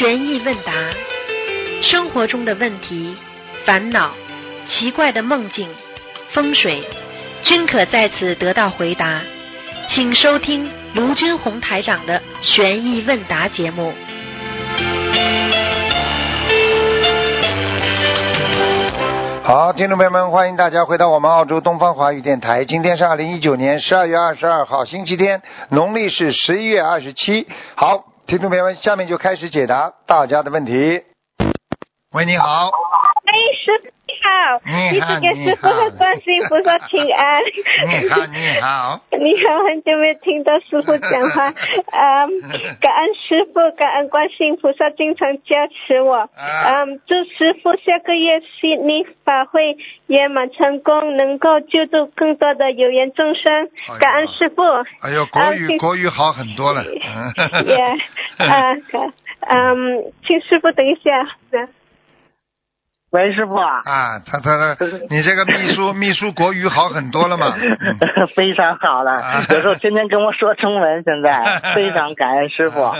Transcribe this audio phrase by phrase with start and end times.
[0.00, 0.72] 悬疑问答，
[1.82, 3.14] 生活中的问题、
[3.66, 4.12] 烦恼、
[4.66, 5.68] 奇怪的梦境、
[6.30, 6.82] 风水，
[7.42, 9.20] 均可在此得到回答。
[9.90, 13.92] 请收听卢军红台长的悬疑问答节目。
[19.44, 22.64] 好，听众朋友们，欢迎大家回到我们澳洲东方华语电台。
[22.64, 27.46] 今天是二零一九年十二月二十二号，星期天，农历是十一月二十七。
[27.74, 31.02] 好，听众朋友们，下面就开始解答大家的问题。
[32.12, 32.70] 喂，你好，
[34.30, 34.60] 好，
[34.92, 37.42] 你好是给师傅和观世音菩萨请安。
[37.42, 41.48] 你好，你好，你好，很久没听到师傅讲话，
[41.90, 42.40] 嗯，
[42.80, 54.62] 感恩师傅，感恩观世音菩萨经常加持我，啊嗯，祝师傅下个月悉尼法会圆满成功，能够救助更多的有缘众生哎，感恩师傅。
[55.02, 56.84] 哎呦，国语啊国语好很多了。
[56.86, 57.76] 也，
[58.38, 58.74] 啊，
[59.40, 61.10] 嗯，请师傅等一下。
[63.10, 67.56] 喂，师傅啊，啊，他他他你这个秘书 秘书国语好很多了嘛？
[67.58, 72.94] 嗯 非常好了啊，有时候天天跟我说中文，现在 非常感恩师傅，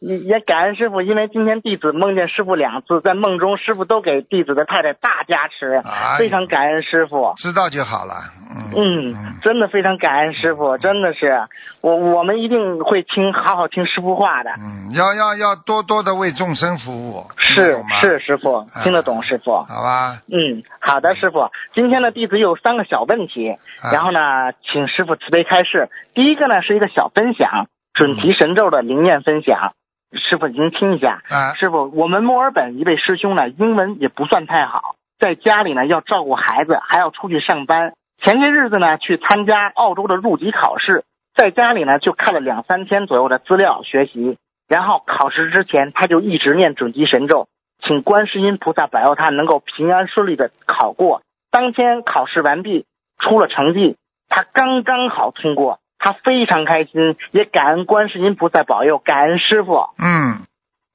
[0.00, 7.34] 也也感恩师傅，因为今天弟子梦见师傅两次，在梦中师傅都给弟子的太太大加持哎，非常感恩师傅。
[7.36, 8.14] 知道就好了。
[8.54, 11.46] 嗯嗯，真的非常感恩师傅，真的是
[11.82, 14.50] 我我们一定会听好好听师傅话的。
[14.58, 17.26] 嗯，要要要多多的为众生服务。
[17.36, 19.62] 是是，师傅啊听得懂师傅。
[19.62, 20.22] 好吧。
[20.26, 21.50] 嗯，好的，师傅。
[21.72, 25.90] 今天的弟子有三个小问题，啊然后呢，请师傅慈悲开示。
[26.14, 29.72] 第一个呢是一个小分享，准提神咒的灵验分享。
[30.12, 31.22] 师傅您听一下。
[31.28, 37.94] 啊师傅，我们墨尔本一位师兄呢，英文也不算太好，在家里呢要照顾孩子，还要出去上班。
[38.22, 44.36] 前些日子呢去参加澳洲的入籍考试，在家里呢就看了两三天左右的资料学习，
[44.68, 47.48] 然后考试之前他就一直念准提神咒，
[47.84, 51.22] 请观世音菩萨保佑他能够平安顺利的考过。
[51.50, 52.86] 当天考试完毕，
[53.18, 53.96] 出了成绩，
[54.28, 59.90] 他刚刚好通过，他非常开心，也感恩观世音菩萨保佑，感恩师傅。
[59.98, 60.46] 嗯，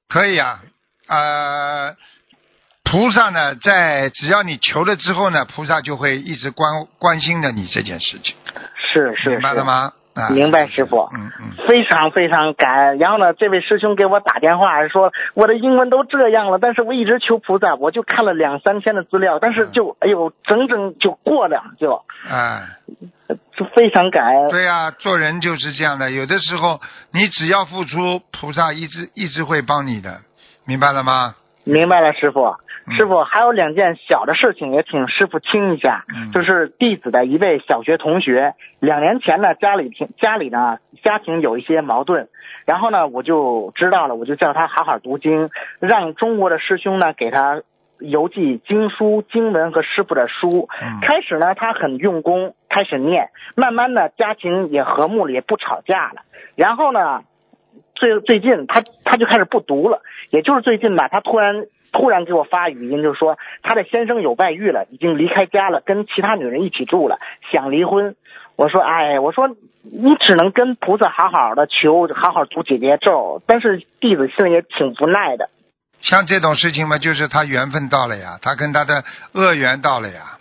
[0.10, 0.62] 可以啊。
[1.08, 1.96] 呃，
[2.84, 8.36] 菩萨呢，在只要你求了之后呢，菩萨就会一直关关心着你这件事情，
[8.76, 9.94] 是是是，明白了吗？
[10.18, 11.68] 啊，明白师傅嗯嗯。
[11.68, 12.98] 非常非常感恩。
[12.98, 22.64] 然后呢，这位师兄给我打电话说，我的英文都这样了，但是我一直求菩萨，我就看了两三天的资料，但是就哎呦，整整就过了，就哎，
[23.56, 24.50] 就非常感恩。
[24.50, 26.10] 对呀、做人就是这样的。
[26.10, 30.22] 有的时候你只要付出，菩萨一直一直会帮你的，
[30.66, 31.36] 明白了吗？
[31.64, 32.56] 明白了，师傅。
[32.88, 36.06] 嗯师傅，还有两件小的事情，也请师傅听一下。
[36.08, 42.30] 嗯就是弟子的一位小学同学，两年前呢，家里庭家里呢家庭有一些矛盾，
[42.66, 45.50] 然后呢，我就知道了，我就叫他好好读经，
[45.80, 47.62] 让中国的师兄呢给他
[48.00, 50.70] 邮寄经书、经文和师傅的书。
[50.82, 56.22] 嗯开始呢，他很用功，开始念，慢慢的家庭也和睦了，也不吵架了。
[56.56, 57.24] 然后呢，
[57.96, 61.66] 最最近他他就开始不读了，也就是最近吧，他突然
[61.98, 67.18] 突然给我发语音，就说他的先生有外遇了，已经离开家了，跟其他女人一起住了，
[67.52, 68.16] 想离婚。
[68.56, 69.50] 我说，哎，我说
[69.82, 73.42] 你只能跟菩萨好好的求，好好读姐姐咒。
[73.48, 75.50] 但是弟子心里也挺无奈的。
[76.02, 79.04] 像这种事情嘛，就是他缘分到了呀，他跟他的
[79.34, 80.38] 恶缘到了呀。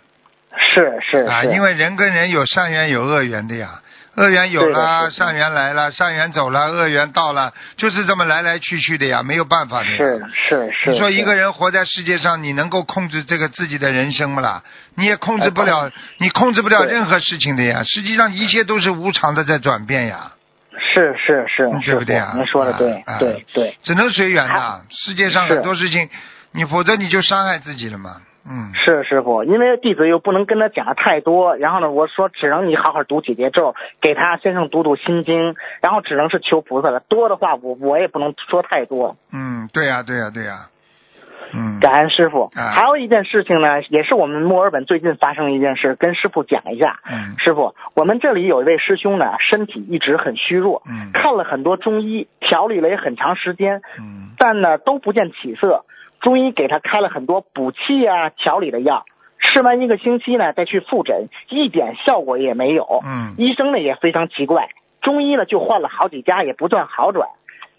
[0.51, 3.81] 是是是，啊，因为人跟人有善缘有恶缘的呀，
[4.17, 9.97] 恶缘有了，善缘来了，善缘走了，恶缘到了，就是这么来来去去的呀，没有办法的呀。
[9.97, 10.91] 是是是。
[10.91, 14.63] 你说一个人活在世界上，你能够控制这个自己的人生吗啦？
[14.95, 17.83] 你也控制不了呃，你控制不了任何事情的呀。
[17.83, 20.31] 实际上一切都是无常的在转变呀，
[20.71, 22.31] 是是是对不对啊？
[22.33, 23.77] 您说的对对对。
[23.83, 24.81] 只能随缘的。
[24.89, 26.09] 世界上很多事情，
[26.53, 28.15] 你否则你就伤害自己了嘛。
[28.49, 37.01] 嗯，是师傅，因为弟子又不能跟他讲的太多，然后呢，我说只能你好好读姐姐咒，给他先生读读心经，然后只能是求菩萨了。
[37.01, 39.17] 多的话我我也不能说太多。
[39.33, 40.69] 嗯，对呀、对呀、对呀、
[41.53, 42.49] 嗯，感恩师傅。
[42.55, 47.01] 啊还有一件事情呢，也是我们墨尔本最近发生的一件事，跟师傅讲一下。
[47.11, 55.83] 嗯师傅，我们这里有一位师兄呢，身体一直很虚弱，嗯看了很多中医，调理了也很长时间，嗯但呢都不见起色。
[56.19, 59.05] 中医给他开了很多补气啊、调理的药，
[59.39, 63.01] 吃完一个星期呢，再去复诊，一点效果也没有。
[63.05, 64.69] 嗯医生呢也非常奇怪，
[65.01, 67.29] 中医呢就换了好几家，也不断好转。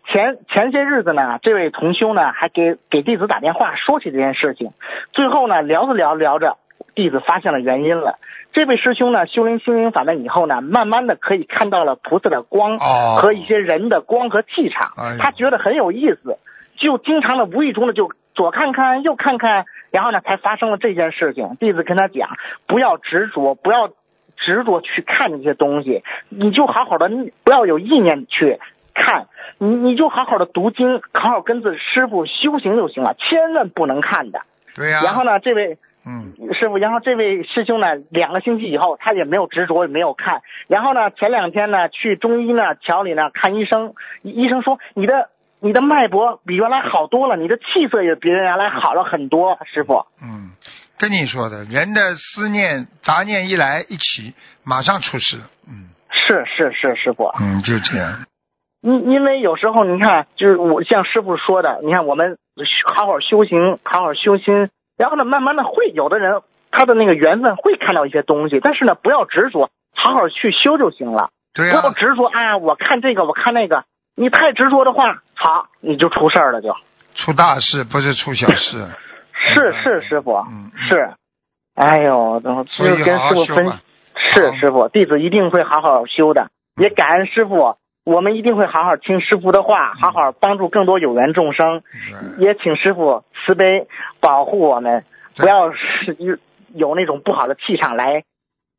[0.07, 4.71] 前前些日子呢，这位同修呢还给给弟子打电话说起这件事情，
[5.13, 6.57] 最后呢聊着聊着聊着，
[6.95, 8.17] 弟子发现了原因了。
[8.53, 16.39] 这位师兄呢修炼心灵法门以后呢，慢慢的可以看到了菩萨的光哦和一些人的光和气场哎，他觉得很有意思。
[16.79, 21.57] 就经常的无意中的就左看看右看看，然后呢才发生了这件事情。
[21.59, 22.37] 弟子跟他讲，
[22.69, 23.89] 不要执着，不要
[24.37, 27.11] 执着去看这些东西，你就好好的，
[27.43, 28.61] 不要有意念去
[28.95, 29.27] 看，
[29.59, 34.43] 你你就好好的读经，好好跟着师傅修行就行了，千万不能看的。
[34.77, 35.77] 对呀、然后呢，这位
[36.07, 40.43] 嗯，师傅，然后这位师兄呢，两个星期以后，他也没有执着，也没有看。
[40.69, 45.29] 然后呢，前两天呢，去中医呢调理呢看医生，医生说你的
[45.61, 50.07] 你的脉搏比原来好多了，你的气色也比原来好了很多，师傅。
[50.23, 50.53] 嗯，
[50.99, 54.35] 跟你说的，人的思念杂念一来一起，
[54.65, 55.39] 马上出事。
[55.67, 57.25] 嗯是是是，师傅。
[57.41, 58.25] 嗯，就这样。
[58.81, 62.39] 因因为有时候你看，就是我像师傅说的，你看我们
[62.87, 71.31] 好好修行，好好修心，然后呢，慢慢的会有的人他的那个缘分会看到一些东西，但是呢，不要执着，好好去修就行了。
[71.55, 72.57] 对呀、不要执着啊！
[72.59, 73.85] 我看这个，我看那个，
[74.19, 76.75] 你太执着的话，好，你就出事儿了就。
[77.15, 78.89] 出大事不是出小事。
[79.55, 80.45] 是是，师傅，
[80.89, 81.15] 是。
[81.75, 83.73] 哎呦，然后就所以跟师傅分
[84.17, 87.77] 是师傅，弟子一定会好好修的，也感恩师傅。
[88.05, 91.83] 我们一定会好好听师傅的话，好好帮助更多有缘众生。
[92.39, 93.87] 也请师傅慈悲
[94.19, 95.05] 保护我们，
[95.37, 96.39] 不要是有
[96.75, 98.25] 有那种不好的气场来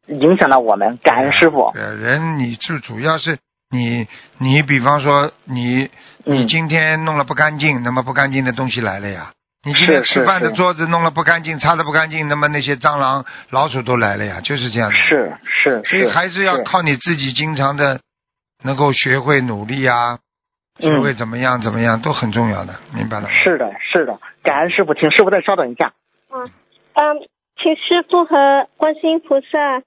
[0.07, 0.97] 影响到我们。
[1.03, 1.71] 感恩师傅。
[1.73, 3.37] 对，人你就主要是
[3.71, 4.07] 你
[4.39, 5.89] 你比方说你
[6.25, 9.31] 你嗯今天弄了不干净，那么不干净的东西来了呀。
[9.63, 14.95] 你今天吃饭的桌子弄了不干净，擦的不干净，那么那些蟑螂、老鼠都来了呀，就是这样的。
[14.95, 17.99] 是是所以，还是要靠你自己，经常的
[18.63, 20.17] 能够学会努力啊，
[20.79, 23.29] 学会嗯，怎么样怎么样，都很重要的，明白了吗？
[23.43, 25.91] 是的，是的，感恩师傅，请师傅再稍等一下。
[26.31, 26.49] 嗯，
[27.61, 29.81] 请师傅和观世音菩萨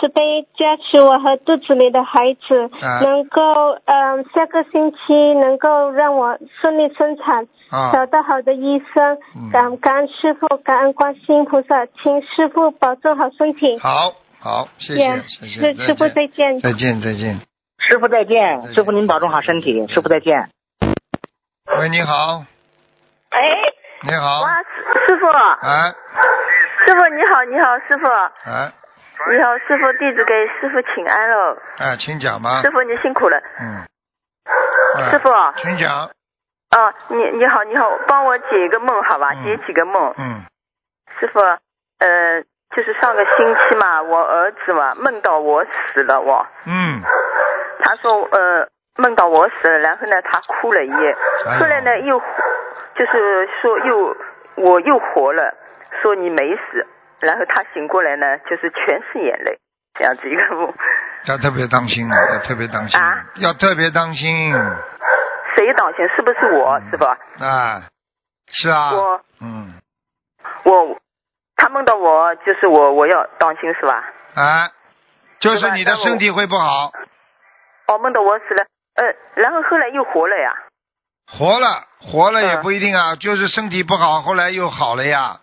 [0.00, 3.00] 慈悲加持我和肚子里的孩子，啊。
[3.02, 3.42] 能够
[3.84, 9.18] 嗯下个星期能够让我顺利生产，啊，找到好的医生。
[9.36, 9.50] 嗯。
[9.52, 13.78] 感感恩师傅，感恩观世音菩萨，请师傅保重好身体。
[13.78, 16.58] 好好，谢谢谢谢，师师傅再见。
[16.58, 17.40] 再见再见。
[17.78, 20.48] 师傅再见师傅您保重好身体，师傅再见。
[21.78, 22.44] 喂，你好，
[23.30, 23.40] 哎，
[24.02, 25.92] 你好，哇，师师傅，哎。
[26.84, 28.06] 师傅你好，你好，师傅，
[28.50, 28.72] 哎
[29.30, 31.56] 你好，师傅，弟子给师傅请安喽。
[31.78, 32.70] 啊，请讲吧师。
[32.70, 33.86] 傅你辛苦了，嗯，
[34.98, 36.10] 哎师傅，请讲。
[36.74, 40.12] 哦，你你好，你好，帮我解一个梦好吧，嗯解几个梦。
[40.18, 40.42] 嗯
[41.20, 42.42] 师傅，呃，
[42.74, 47.00] 就是上个星期嘛，我儿子嘛梦到我死了，哇嗯，
[47.80, 51.16] 他说呃梦到我死了，然后呢他哭了一夜，
[51.60, 52.18] 后来呢又
[52.96, 54.16] 就是说又
[54.56, 55.54] 我又活了，
[56.00, 56.86] 说你没死，
[57.22, 59.58] 然后他醒过来呢就是全是眼泪，
[59.94, 60.74] 这样子一个梦，
[61.26, 64.52] 要特别当心啊，要特别当心，啊要特别当心
[65.54, 66.08] 谁当心？
[66.16, 66.78] 是不是我？
[66.80, 67.18] 嗯是吧？
[67.40, 67.82] 啊！
[68.50, 69.74] 是啊，我嗯，
[70.64, 70.98] 我
[71.56, 74.04] 他梦到我就是我我要当心是吧？
[74.34, 74.68] 啊，
[75.38, 76.92] 就是你的身体会不好，
[77.86, 78.64] 哦，梦到我死了，
[78.96, 79.04] 呃，
[79.34, 80.52] 然后后来又活了呀。
[81.34, 85.40] 活了活了也嗯不一定啊，就是身体不好，后来又好了呀，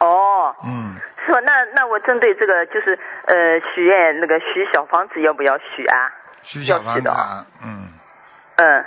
[0.00, 0.96] 哦，嗯，
[1.28, 1.40] 是吧？
[1.44, 6.10] 那那我针对这个就是呃许愿那个许小房子要不要许啊？
[6.42, 7.88] 许小房子啊，嗯，
[8.56, 8.84] 嗯，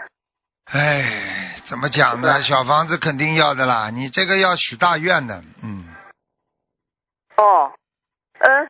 [0.73, 2.41] 哎，怎么讲呢？
[2.41, 5.85] 小房子肯定要的啦，你这个要许大愿的，嗯
[7.37, 7.71] 哦，
[8.39, 8.67] 嗯，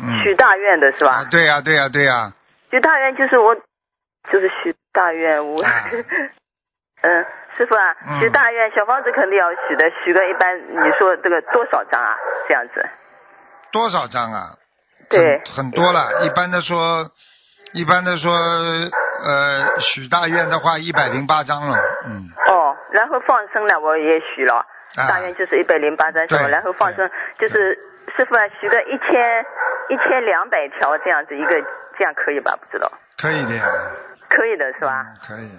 [0.00, 1.12] 嗯，许大愿的是吧？
[1.12, 2.32] 啊对呀对呀对呀，
[2.70, 3.54] 许大愿就是我，
[4.30, 5.84] 就是许大愿我，啊
[7.04, 12.16] 嗯，师傅啊，嗯许大愿小房子肯定要许的，许个一般你说这个多少张啊？
[12.48, 12.88] 这样子，
[13.70, 14.56] 多少张啊？
[15.10, 16.24] 对很很多了。
[16.24, 17.10] 一般的说，
[17.74, 21.76] 一般的说，呃，许大愿的话，一百零八张了。
[22.06, 24.64] 嗯，哦，然后放生呢我也许了，
[24.96, 27.78] 啊大愿就是一百零八张然后放生就是
[28.16, 29.44] 师傅啊，许个一千
[29.90, 31.62] 一千两百条这样子一个，
[31.98, 32.56] 这样可以吧？
[32.58, 33.64] 不知道，可以的呀。
[34.30, 35.04] 可以的是吧？
[35.06, 35.50] 嗯可以。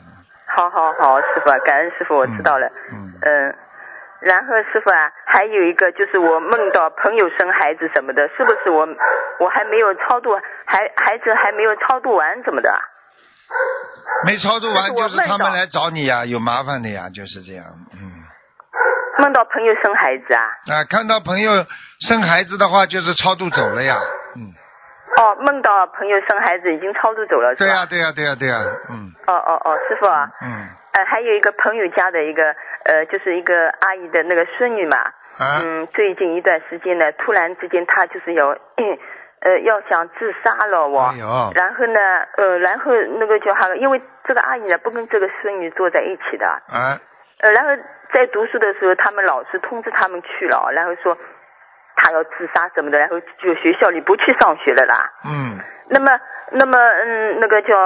[0.48, 2.68] 好好好，师傅啊，感恩师傅，我知道了。
[2.92, 3.14] 嗯。
[3.22, 3.56] 嗯，
[4.22, 8.88] 然后师傅啊，还有一个就是我梦到朋友生孩子什么的，是不是我
[9.40, 10.36] 我还没有超度，
[10.66, 12.80] 还孩子还没有超度完怎么的啊？
[14.26, 17.66] 没超度完，就是他们来找你呀，有麻烦的呀，就是这样。
[17.94, 18.24] 嗯。
[19.18, 20.44] 梦到朋友生孩子啊？
[20.68, 21.66] 啊，看到朋友
[22.02, 23.98] 生孩子的话，就是超度走了呀。
[24.36, 24.52] 嗯。
[25.18, 27.56] 哦，梦到朋友生孩子已经超度走了？
[27.56, 28.58] 对呀、对呀、对呀、对呀、
[28.90, 29.12] 嗯。
[29.28, 30.68] 哦哦哦，师傅啊，嗯。
[30.92, 34.98] 呃，还有一个朋友家的一个呃，就是一个阿姨的那个孙女嘛，
[35.40, 35.60] 啊。
[35.64, 38.48] 嗯，最近一段时间呢，突然之间她就是要，
[39.42, 41.00] 呃，要想自杀了我。
[41.00, 41.52] 哎呦。
[41.56, 42.00] 然后呢，
[42.38, 47.00] 呃，然后那个叫哈，因为这个阿姨呢不跟这个孙女坐在一起的，啊。
[47.42, 51.18] 呃，然后在读书的时候，他们老师通知他们去了，然后说
[51.96, 55.12] 他要自杀什么的，然后就学校里不去上学了啦。
[55.24, 55.60] 嗯，
[55.90, 56.20] 那么，
[56.52, 57.78] 那么，嗯，那个叫，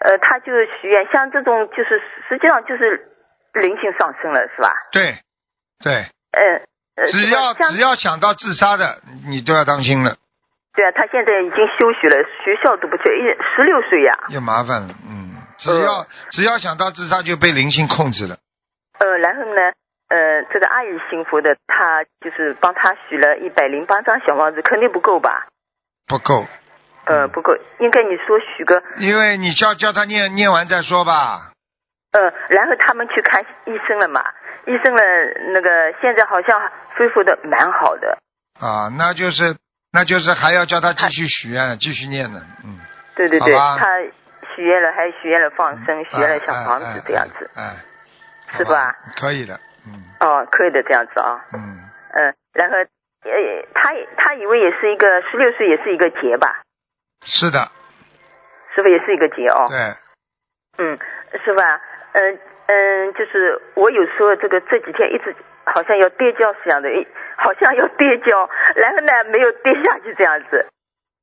[0.00, 3.08] 呃，他就许愿，像这种就是实际上就是
[3.54, 4.74] 灵性上升了，是吧？
[4.92, 5.18] 对，
[5.82, 6.60] 对，嗯、
[6.96, 10.16] 呃，只要只要想到自杀的，你都要当心了，
[10.74, 13.22] 对啊，他现在已经休学了，学校都不去，一
[13.56, 14.94] 十六岁呀、有麻烦了。
[15.08, 18.36] 嗯，只要只要想到自杀就被灵性控制了。
[18.98, 19.72] 呃，然后呢，
[20.08, 25.46] 呃，这个阿姨幸福的，她就是帮她许了一百零八张小房子，肯定不够吧？
[26.06, 26.46] 不够，
[27.06, 31.50] 呃，不够，应该你说许个，因为你叫叫他念念完再说吧。
[32.12, 34.22] 呃，然后他们去看医生了嘛，
[34.66, 35.02] 医生呢，
[35.52, 38.18] 那个现在好像恢复的蛮好的，
[38.60, 39.56] 啊，那就是
[39.92, 42.78] 那就是还要叫他继续许愿，继续念呢，嗯，
[43.16, 43.98] 对对对，他
[44.54, 47.62] 许愿了，还许愿了放生，许愿了哎小房哎子这样子，哎，
[48.52, 48.94] 哎是吧？
[49.16, 50.04] 可以的，嗯。
[50.20, 51.60] 哦，可以的这样子啊，嗯，
[52.14, 56.62] 嗯、然后呃，他他以为也是一个十六岁，也是一个劫吧，
[57.22, 57.70] 是的，
[58.74, 59.78] 师傅也是一个劫哦，对，
[60.78, 60.98] 嗯，
[61.44, 61.80] 师傅啊，
[62.12, 65.34] 嗯嗯，就是我有时候这个这几天一直
[65.66, 70.66] 好像要跌跤似的，一好像要跌跤，然后呢没有跌下去这样子。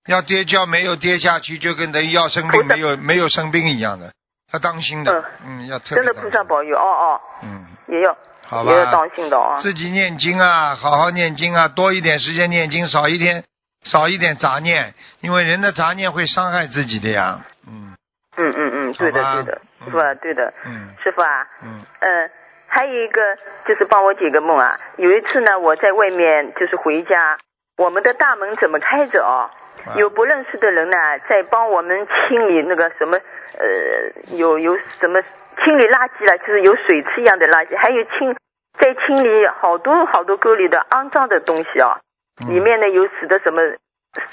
[0.08, 4.12] 要跌跤没有跌下去，就跟等于要生病没有没有生病一样的，
[4.54, 8.16] 要当心的，嗯，要特别真的菩萨保佑哦哦，嗯，也要
[8.52, 8.72] 好吧。
[8.74, 9.62] 也要当心的啊。
[9.62, 13.46] 自己念经啊，好好念经啊，多一点时间念经，少一点
[13.86, 17.40] 少一点杂念，因为人的杂念会伤害自己的呀。
[17.66, 17.96] 嗯。
[18.38, 20.90] 嗯嗯嗯，对的对的，嗯师傅啊，对的，嗯。
[21.02, 21.80] 师傅啊，嗯。
[22.00, 22.30] 嗯，
[22.68, 23.22] 还有一个
[23.66, 24.76] 就是帮我解个梦啊。
[24.98, 27.38] 有一次呢，我在外面就是回家，
[27.78, 29.48] 我们的大门怎么开着哦？
[29.86, 29.96] 啊。
[29.96, 35.22] 有不认识的人呢，在帮我们清理那个什么，呃，有有什么
[35.64, 38.36] 清理垃圾了，就是有水池一样的垃圾，还有清
[38.80, 42.00] 在清理好多好多沟里的肮脏的东西啊，
[42.42, 43.62] 嗯里面呢有死的什么，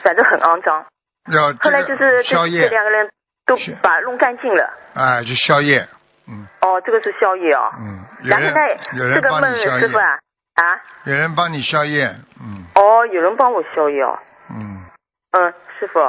[0.03, 0.87] 反正很肮脏。
[1.31, 3.11] 要后来就是这这，两个人
[3.45, 4.73] 都把弄干净了。
[4.95, 5.87] 哎，就宵夜，
[6.27, 7.71] 嗯哦，这个是宵夜啊。
[7.79, 10.19] 嗯，然后呢，这个梦师傅，啊
[10.55, 14.19] 啊，有人帮你宵夜，嗯哦，有人帮我宵夜哦。
[14.51, 14.87] 嗯
[15.33, 16.01] 嗯，师傅。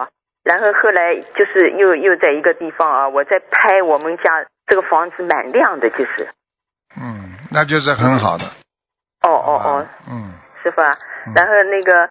[0.42, 6.30] 然后后来就是又又在一个地方啊，我在拍我们家这个房子蛮亮的，就是。
[6.96, 8.46] 嗯，那就是很好的。
[9.22, 10.34] 哦哦哦，嗯。
[10.64, 10.98] 师傅啊。
[11.26, 11.34] 嗯。
[11.36, 12.10] 然后那个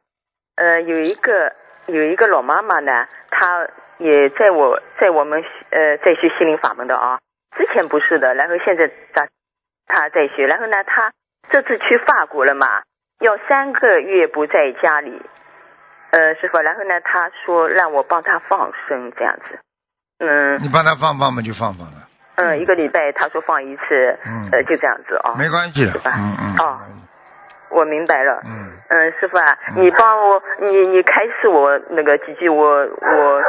[0.57, 1.55] 呃，有一个
[1.87, 3.67] 有一个老妈妈呢，她
[3.99, 7.21] 也在我在我们呃在学心灵法门的啊，
[7.57, 9.29] 之前不是的，然后现在她
[9.87, 11.13] 她在学，然后呢，她
[11.51, 12.83] 这次去法国了嘛，
[13.21, 15.23] 要三个月不在家里，
[16.11, 19.59] 呃，师傅，然后呢，她说让我帮她放生这样子，
[20.19, 20.59] 嗯。
[20.63, 22.08] 你帮他放放嘛，就放放了，
[22.39, 24.49] 嗯，一个礼拜他说放一次，嗯。
[24.53, 26.79] 呃，就这样子啊，没关系的是，吧嗯嗯，哦
[27.71, 29.45] 我明白了，嗯，嗯，师傅啊，
[29.77, 29.85] 嗯。
[29.85, 33.43] 你帮我，你你开示我那个几句，我我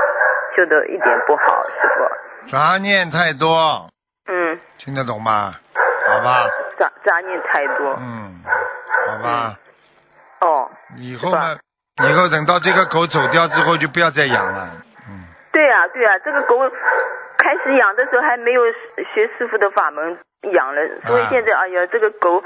[0.58, 2.52] 修的一点不好，师傅。
[2.52, 3.88] 杂念太多，
[4.28, 5.54] 嗯，听得懂吗？
[6.08, 7.96] 好吧，杂杂念太多。
[8.00, 8.42] 嗯，
[9.08, 9.56] 好吧，
[10.42, 11.58] 哦，以后呢，
[12.10, 14.70] 以后等到这个狗走掉之后，就不要再养了，
[15.08, 16.56] 嗯，对呀、对呀、这个狗
[17.40, 18.62] 开始养的时候还没有
[19.16, 20.18] 学师傅的法门
[20.54, 22.44] 养了，所以啊现在哎呀，这个狗，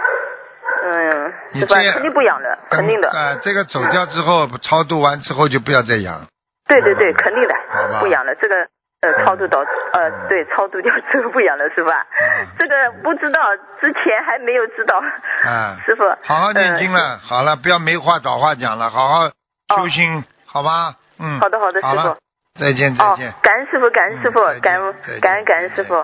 [0.86, 3.10] 嗯，师傅啊你这样肯定不养了，肯定的。
[3.10, 6.26] 啊，这个走掉之后，超度完之后就不要再养，
[6.70, 7.54] 对对对，肯定的，
[8.00, 8.34] 不养了。
[8.36, 8.56] 这个
[9.02, 9.60] 呃，超度到
[9.92, 12.06] 呃嗯，对，超度掉之后不养了是吧？
[12.16, 12.48] 嗯。
[12.58, 12.74] 这个
[13.04, 13.42] 不知道，
[13.82, 14.98] 之前还没有知道。
[15.44, 15.76] 啊。
[15.86, 19.30] 师傅，好好念经呃了，好了，不要没话找话讲了，好好
[19.76, 20.96] 修心，好吧？
[21.20, 22.18] 嗯，好的好的师傅了，
[22.60, 25.96] 再见再哦见。，感恩师傅，感恩师傅感恩感恩感恩师傅。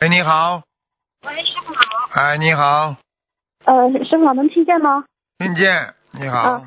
[0.00, 0.62] 喂，你好。
[1.26, 2.20] 喂，师傅好。
[2.20, 2.96] 哎，你好，
[3.64, 5.04] 呃，师傅好，能听见吗？
[5.38, 5.94] 听见？
[6.12, 6.62] 你好啊。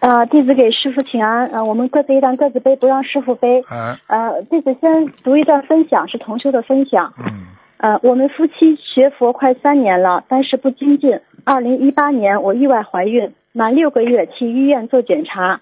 [0.00, 1.46] 呃，弟子给师傅请安。
[1.46, 3.60] 呃，我们各自一段，各自背，不让师傅背。
[3.62, 7.12] 啊，呃，弟子先读一段分享，是同修的分享。
[7.18, 7.46] 嗯
[7.78, 11.20] 呃，我们夫妻学佛快三年了，但是不精进。
[11.46, 15.60] 二零一八年我意外怀孕，满六个月去医院做检查，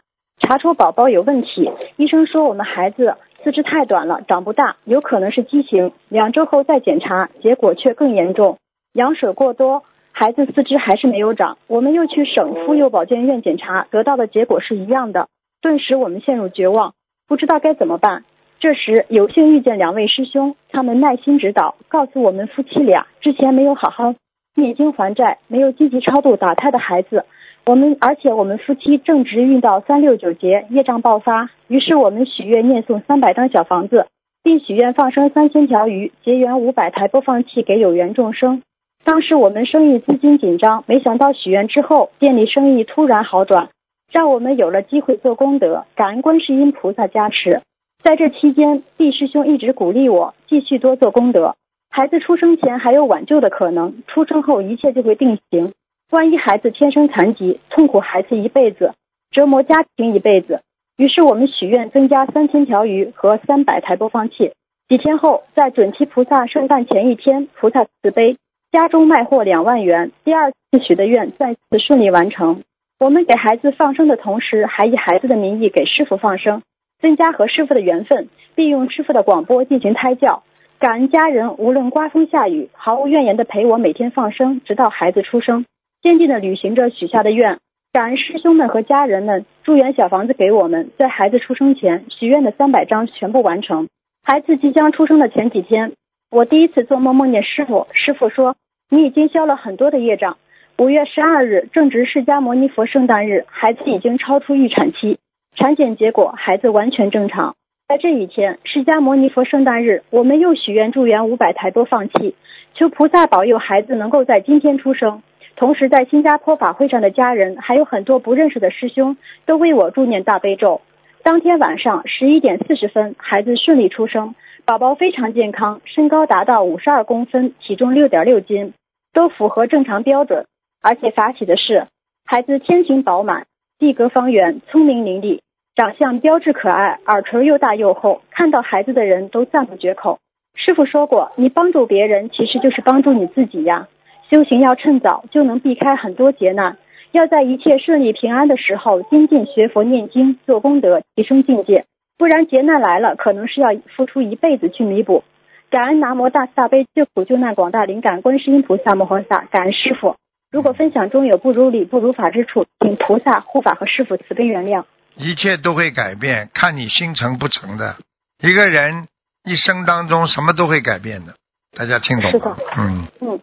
[0.48, 1.70] 查出宝宝有问题。
[1.98, 5.92] 医生说我们孩子四肢太短了，长不大，有可能是畸形。
[6.08, 8.56] 两周后再检查，结果却更严重，
[8.94, 11.58] 羊水过多，孩子四肢还是没有长。
[11.66, 15.28] 我们又去省妇幼保健院检查，得到的结果是一样的。
[15.60, 16.94] 顿时我们陷入绝望，
[17.26, 18.24] 不知道该怎么办。
[18.58, 24.14] 这时有幸遇见两位师兄，他们耐心指导，告诉我们夫妻俩之前没有好好
[24.54, 27.26] 念经还债，没有积极超度打胎的孩子。
[27.68, 34.06] 我们而且我们夫妻正值遇到三六九节，业障爆发，于是我们许愿念诵三百张小房子，
[34.42, 38.62] 并许愿放生三千条鱼，结缘五百台播放器给有缘众生。
[39.04, 43.68] 当时我们生意资金紧张，没想到许愿之后，店里生意突然好转，
[44.10, 47.60] 让我们有了机会做功德，感恩观世音菩萨加持。
[48.02, 51.54] 在这期间，毕师兄一直鼓励我继续多做功德。
[51.90, 55.74] 孩子出生前还有挽救的可能，出生后一切就会定型。
[56.10, 58.94] 万一孩子天生残疾，痛苦孩子一辈子，
[59.30, 60.62] 折磨家庭一辈子。
[60.96, 64.52] 于是我们许愿增加三千条鱼和三百台播放器。
[64.88, 68.38] 几天后，在准提菩萨圣诞前一天，菩萨慈悲，
[68.72, 70.10] 家中卖货两万元。
[70.24, 72.62] 第二次许的愿再次顺利完成。
[72.98, 76.62] 我们给孩子放生的同时，还以孩子的名义给师傅放生。
[77.00, 80.42] 增加和师傅的缘分，并用师傅的广播进行胎教。
[80.78, 85.66] 感恩家人，无论刮风下雨，毫无怨言的陪我每天放生，直到孩子出生，
[86.02, 87.58] 坚定的履行着许下的愿。
[87.92, 93.88] 感恩师兄们和家人们，祝愿小房子给我们在孩子出生前许愿的三百张全部完成。
[94.22, 95.92] 孩子即将出生的前几天，
[96.30, 98.56] 我第一次做梦梦见师傅，师傅说
[98.90, 100.36] 你已经消了很多的业障。
[100.76, 105.18] 五月十二日正值释迦牟尼佛圣诞日，孩子已经超出预产期。
[105.56, 107.56] 产检结果，孩子完全正常。
[107.88, 112.36] 在这一天，释迦牟尼佛圣诞日，我们又许愿助缘五百台播放器，
[112.74, 115.22] 求菩萨保佑孩子能够在今天出生。
[115.58, 120.82] 同时，在新加坡法会上的家人，还有很多不认识的师兄，都为我助念大悲咒。
[121.24, 128.72] 当天晚上十一点四十分，孩子顺利出生，宝宝非常健康，身高达到五十二公分，体重六点六斤，
[129.12, 130.46] 都符合正常标准。
[130.80, 131.86] 而且法喜的是，
[132.24, 133.48] 孩子天庭饱满，
[133.80, 135.40] 地格方圆，聪明伶俐。
[135.74, 140.20] 长相标致可爱，耳垂又大又厚，看到孩子的人都赞不绝口。
[140.54, 143.88] 师傅说过，你帮助别人其实就是帮助你自己呀。
[144.30, 146.76] 修行要趁早，就能避开很多劫难。
[147.12, 151.86] 要在一切顺利平安的时候精进学佛念经做功德，提升境界。
[152.18, 155.24] 不然劫难来了，可能是要付出一辈子去弥补。
[155.70, 160.16] 感恩南无大慈大悲救苦救难广大灵感观世音菩萨摩诃萨，感恩师傅。
[160.50, 164.84] 如果分享中有不如理不如法之处，请菩萨护法和师傅慈悲原谅。
[165.16, 167.96] 一切都会改变，看你心诚不诚的。
[168.42, 169.08] 一个人
[169.44, 171.34] 一生当中什么都会改变的，
[171.76, 172.56] 大家听懂吗？
[172.76, 173.40] 嗯嗯，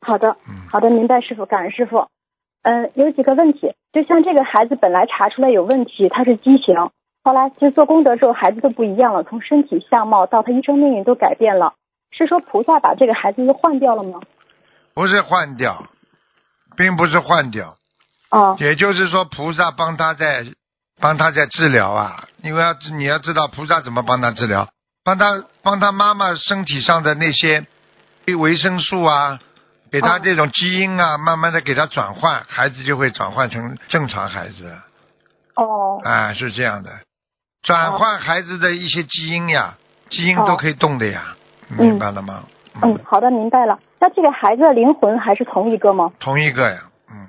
[0.00, 2.08] 好的，嗯好的，明白师傅，感恩师傅。
[2.62, 6.74] 嗯，有几个问题，就像这个孩子本来查出来有问题，他是畸形，
[7.22, 11.74] 后来就做功德之后，孩子都不一样了，从身体相貌到他一生命运都改变了。
[12.10, 14.20] 是说菩萨把这个孩子又换掉了吗？
[14.94, 15.84] 不是换掉，
[16.76, 17.76] 并不是换掉，
[18.30, 20.46] 哦也就是说菩萨帮他在
[21.00, 22.24] 帮他在治疗啊。
[22.42, 24.68] 因为要知你要知道菩萨怎么帮他治疗，
[25.04, 27.66] 帮他帮他妈妈身体上的那些
[28.38, 29.38] 维生素啊，
[29.90, 34.72] 给他哦这种基因啊，慢慢的给他转换，孩子就会转换成正常孩子。
[35.54, 36.90] 哦啊，是这样的，
[37.62, 39.74] 转换孩子的一些基因呀，
[40.08, 41.34] 基因哦都可以动的呀，
[41.78, 42.44] 明白了吗？
[42.82, 43.78] 嗯，好的，明白了。
[43.98, 46.12] 那这个孩子的灵魂还是同一个吗？
[46.20, 47.28] 同一个呀，嗯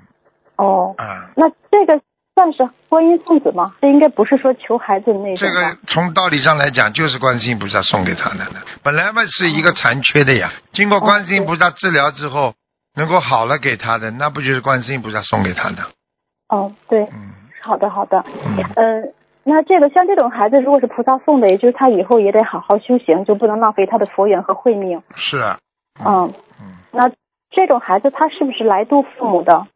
[0.56, 2.00] 哦，啊，那这个
[2.34, 3.74] 算是观音送子吗？
[3.80, 5.52] 这应该不是说求孩子的那种这？
[5.52, 8.46] 个从道理上来讲，就是观世音菩萨送给他的，
[8.82, 12.54] 本来嘛是一个残缺的呀，经过观世音菩萨治疗之后，
[12.96, 15.82] 能够好了给他的，那不就是观世音菩萨送给他的？
[16.48, 18.24] 哦，对，嗯好的好的。
[18.46, 19.12] 嗯，呃，
[19.44, 25.02] 那这个像这种孩子，如果是菩萨送的，也就是他以后也得好好修行，就不能浪费他的佛缘和慧命。
[25.14, 25.58] 是啊，
[26.02, 27.10] 嗯，嗯，那
[27.50, 29.66] 这种孩子他是不是来度父母的？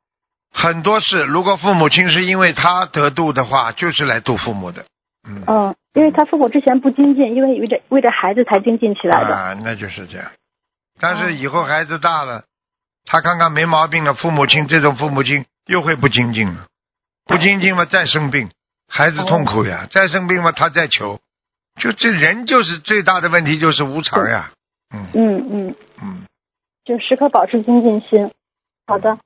[0.55, 4.87] 很多事，如果父母亲是因为他得度的话，就是来度父母的，
[5.29, 9.35] 嗯，嗯，因为他父母之前不精进，因为为着为着孩子才精进起来的。
[9.35, 10.31] 啊，那就是这样。
[11.01, 12.45] 但是以后孩子大了，
[13.05, 16.67] 他看看没毛病了，父母亲这种父母亲又会不精进了，
[17.27, 18.49] 不精进嘛再生病，
[18.89, 21.19] 孩子痛苦呀，再生病嘛他再求，
[21.81, 24.53] 就这人就是最大的问题就是无常呀，
[24.95, 25.09] 嗯。
[25.15, 26.23] 嗯嗯，嗯，
[26.85, 28.31] 就时刻保持精进心。
[28.87, 29.19] 好的，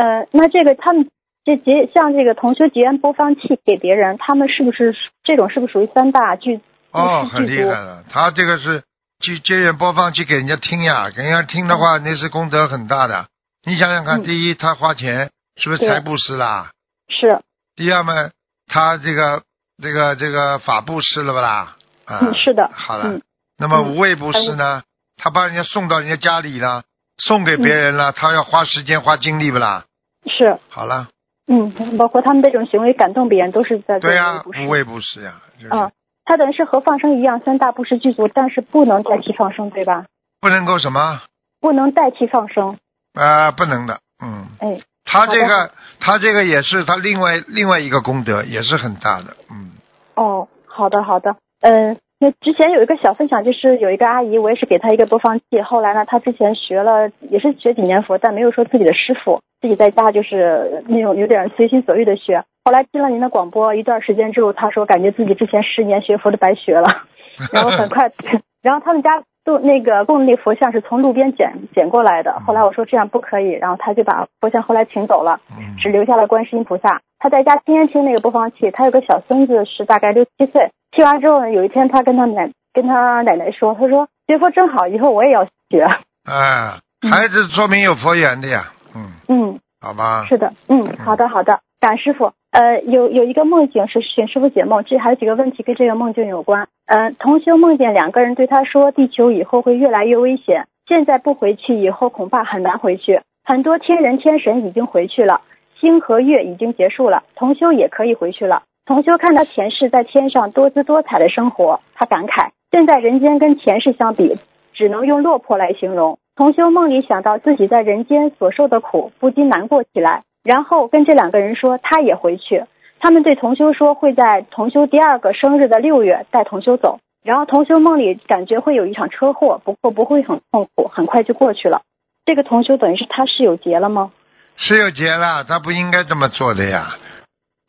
[0.00, 1.10] 呃，那这个他们
[1.44, 6.60] 这结像这个同修结缘播放器给别人，他们是不是这种是不是属于三大剧？
[6.90, 8.82] 哦，很厉害了，他这个是
[9.20, 13.26] 去接远播放器给人家听呀，给人家听的话那是功德很大的。
[13.62, 16.70] 你想想看，嗯第一他花钱是不是财布施啦？
[17.08, 17.42] 是，
[17.76, 18.30] 第二嘛，
[18.66, 19.42] 他这个
[19.82, 21.76] 这个这个法布施了不啦？
[22.06, 22.70] 啊，嗯，是的。
[22.72, 23.22] 好了，嗯
[23.58, 24.82] 那么嗯无畏布施呢？
[25.18, 26.84] 他把人家送到人家家里了，
[27.18, 29.84] 送给别人了，他要花时间花精力不啦？
[30.26, 31.08] 是，好了，
[31.46, 35.90] 嗯，包括他们这种行为感动别人，都是在做对呀、无畏布施无畏布施呀，就是、嗯，
[36.24, 40.04] 他等于是和放生一样，三大布施具足，但是不能代替放生，对吧？
[40.40, 41.22] 不能够什么？
[41.60, 42.78] 不能代替放生。
[43.12, 49.72] 啊、不能的，嗯，哎，他这个他这个也是他另外另外一个功德，也是很大的，嗯，
[50.14, 55.62] 哦，好的好的，嗯，那之前有一个小分享，就是有一个阿姨，我也是给她一个播放器。
[55.64, 62.44] 后来呢，她之前学了，也是学几年佛，但没有说自己的师傅，自己在家就是那种有点随心所欲的学。
[62.62, 66.84] 后来听了您的广播一段时间之后，她说感觉自己之前十年学佛都白学了，
[67.54, 68.12] 然后很快，
[68.60, 72.38] 然后他们家都那个供的那佛像是从路边捡捡过来的。
[72.40, 77.00] 后来我说这样不可以，然后他就把佛像后来请走了，嗯只留下了观世音菩萨。
[77.18, 80.70] 他在家天天听那个播放器，他有个小孙子是大概六七岁。
[80.90, 85.84] 听完之后呢，有一天他跟他奶跟他奶奶说，他说学佛真好，以后我也要学。
[86.24, 92.32] 哎，嗯孩子说明有佛缘的呀，嗯，嗯，好吧，是的，嗯，好的好的，感师傅。
[92.50, 96.66] 呃，有有一个梦境是请师傅解梦，这还有几个问题跟这个梦境有关。
[96.86, 103.22] 呃，同修梦见两个人对他说，地球以后会越来越危险，现在不回去，以后恐怕很难回去。
[103.44, 105.42] 很多天人天神已经回去了，
[105.80, 108.64] 星和月已经结束了，同修也可以回去了。
[108.90, 114.36] 同修看到前世在天上多姿多彩的生活，他感慨，现在人间跟前世相比，
[114.74, 116.18] 只能用落魄来形容。
[116.34, 120.24] 同修梦里想到自己在人间所受的苦，不禁难过起来。
[120.42, 122.64] 然后跟这两个人说他也回去。
[122.98, 126.98] 他们对同修说会在同修第二个生日的六月带同修走。
[127.22, 131.82] 然后同修梦里感觉会有一场车祸，不过不会很痛苦，很快就过去了。
[132.26, 134.10] 这个同修等于是他是有劫了吗？
[134.56, 136.88] 是有劫了，他不应该这么做的呀，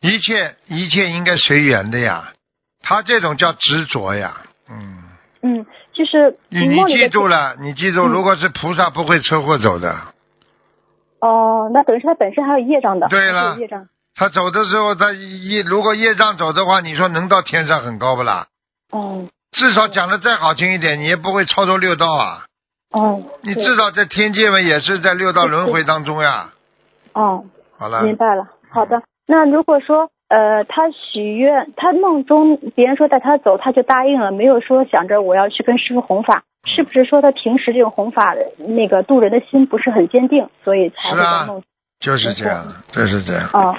[0.01, 2.33] 一切一切应该随缘的呀，
[2.81, 5.03] 他这种叫执着呀，嗯，
[5.43, 9.95] 嗯，就是你你记住了，你记住，嗯如果是菩萨不会车祸走的，
[11.19, 13.07] 哦，那等于说他本身还有业障的。
[13.07, 13.87] 对了业障。
[14.13, 18.47] 他走的时候，他业如果业障走的话，你说能到天上很高不啦？
[18.89, 22.45] 哦至少讲的再好听一点，你也不会超出六道啊。
[22.91, 26.51] 哦，你至少在天界嘛，也是在六道轮回当中呀。
[27.13, 27.43] 哦，
[27.77, 28.47] 好了，明白了。
[28.69, 41.63] 好的，那如果说呃，他许愿，他梦中别人说带他走，他就答应了，没有说想着我要去跟师傅弘法，是不是说他平时这种弘法的那个渡人的心不是很坚定，所以才会梦
[42.01, 43.49] 就是这样，就是这样。
[43.53, 43.77] 哦，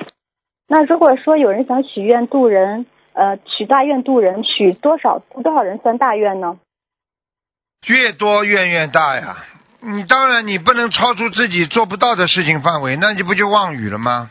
[0.69, 6.57] 那如果说有人想许愿渡人，呃，许大愿渡人，许多少多少人算大愿呢？
[7.87, 9.37] 越多愿越大呀。
[9.81, 14.31] 你当然你不能超出自己做不到的事情范围，那你不就妄语了吗？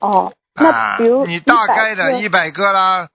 [0.00, 3.08] 哦，那啊比如，你大概100个的一百个啦，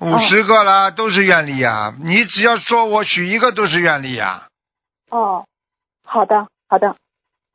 [0.00, 1.94] 五十个啦，都是愿力呀。
[2.02, 4.44] 你只要说我许一个都是愿力呀。
[5.10, 5.44] 哦，
[6.04, 6.96] 好的好的，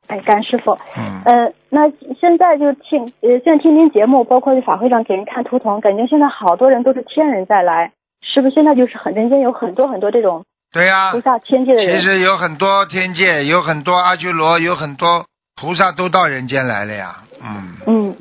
[0.06, 8.54] 哎，甘师傅，嗯，呃，那现在就听呃，现在听您节目，包括去法会上给人看图腾，感觉现在好多人都是天人在来，是不是？
[8.54, 12.06] 现在就是很人间有很多很多这种对呀、菩萨天界的人其。
[12.06, 17.16] 实有很多天界，有很多阿修罗，有很多菩萨都到人间来了呀。
[17.42, 18.16] 嗯，嗯，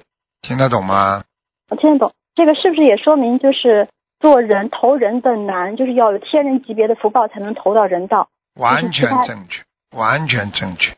[0.48, 1.26] 听得懂吗？
[1.70, 2.14] 我听得懂。
[2.34, 3.90] 这个是不是也说明就是
[4.22, 8.30] 做人投人的难，就是要有天人级别的福报才能投到人道？
[8.56, 10.96] 完全正确，完全正确。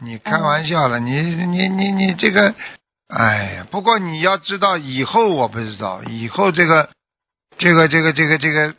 [0.00, 2.54] 你开玩笑了，你你你你这个，
[3.08, 3.66] 哎呀！
[3.70, 6.90] 不过你要知道，以后我不知道，以后这个
[7.56, 8.74] 这个这个这个这个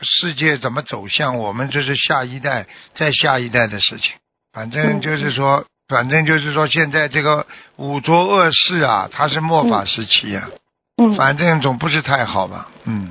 [0.00, 4.14] 世界怎么走向，我们这是下一代再下一代的事情。
[4.52, 10.48] 反正嗯就是说，反正就是说，现在这个五浊恶世啊，它是末法时期啊，
[10.96, 12.70] 嗯反正总不是太好吧？
[12.84, 13.10] 嗯，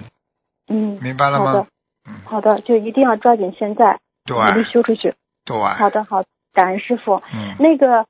[0.67, 1.67] 嗯，明白了吗？
[2.09, 5.13] 嗯，好的，就一定要抓紧现在对努力修出去。
[5.45, 7.21] 对，好的，好，感恩师傅。
[7.33, 8.05] 嗯，那个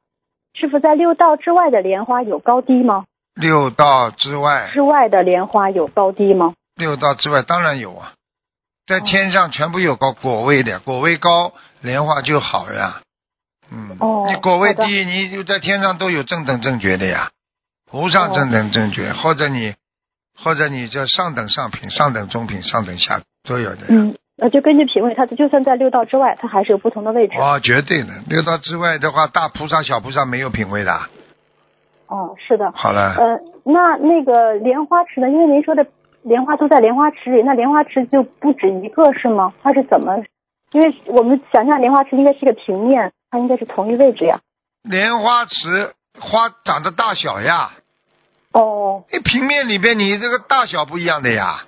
[0.54, 3.06] 师傅在六道之外的莲花有高低吗？
[3.36, 6.54] 六道之外，之外的莲花有高低吗？
[6.76, 8.13] 六道之外当然有啊，
[8.88, 13.02] 在天上全部有高果位的，果位高，莲花就好呀。
[13.71, 17.30] 嗯，哦你果位低，你就在天上都有正等正觉的呀，
[17.91, 19.73] 无上正等正觉，或者你，
[20.38, 23.88] 或者你叫上等上品、上等中品、上等下都有的呀。
[23.89, 27.38] 嗯，呃，就根据品位，它就算在六道之外，它还是有不同的位置。
[27.39, 30.91] 哦，绝对的，六道之外的话，大菩萨、小菩萨没有品位的。
[32.08, 32.71] 哦，是的。
[32.73, 35.30] 好了，呃，那那个莲花池呢？
[35.30, 35.86] 因为您说的
[36.21, 39.54] 莲花都在莲花池里，那莲花池就不止一个是吗？
[39.63, 40.23] 它是怎么？
[40.71, 44.39] 因为我们想象莲花池应该是个平面，它应该是同一位置呀。
[44.84, 47.72] 莲花池花长的大小呀，
[48.52, 51.63] 哦你平面里边你这个大小不一样的呀。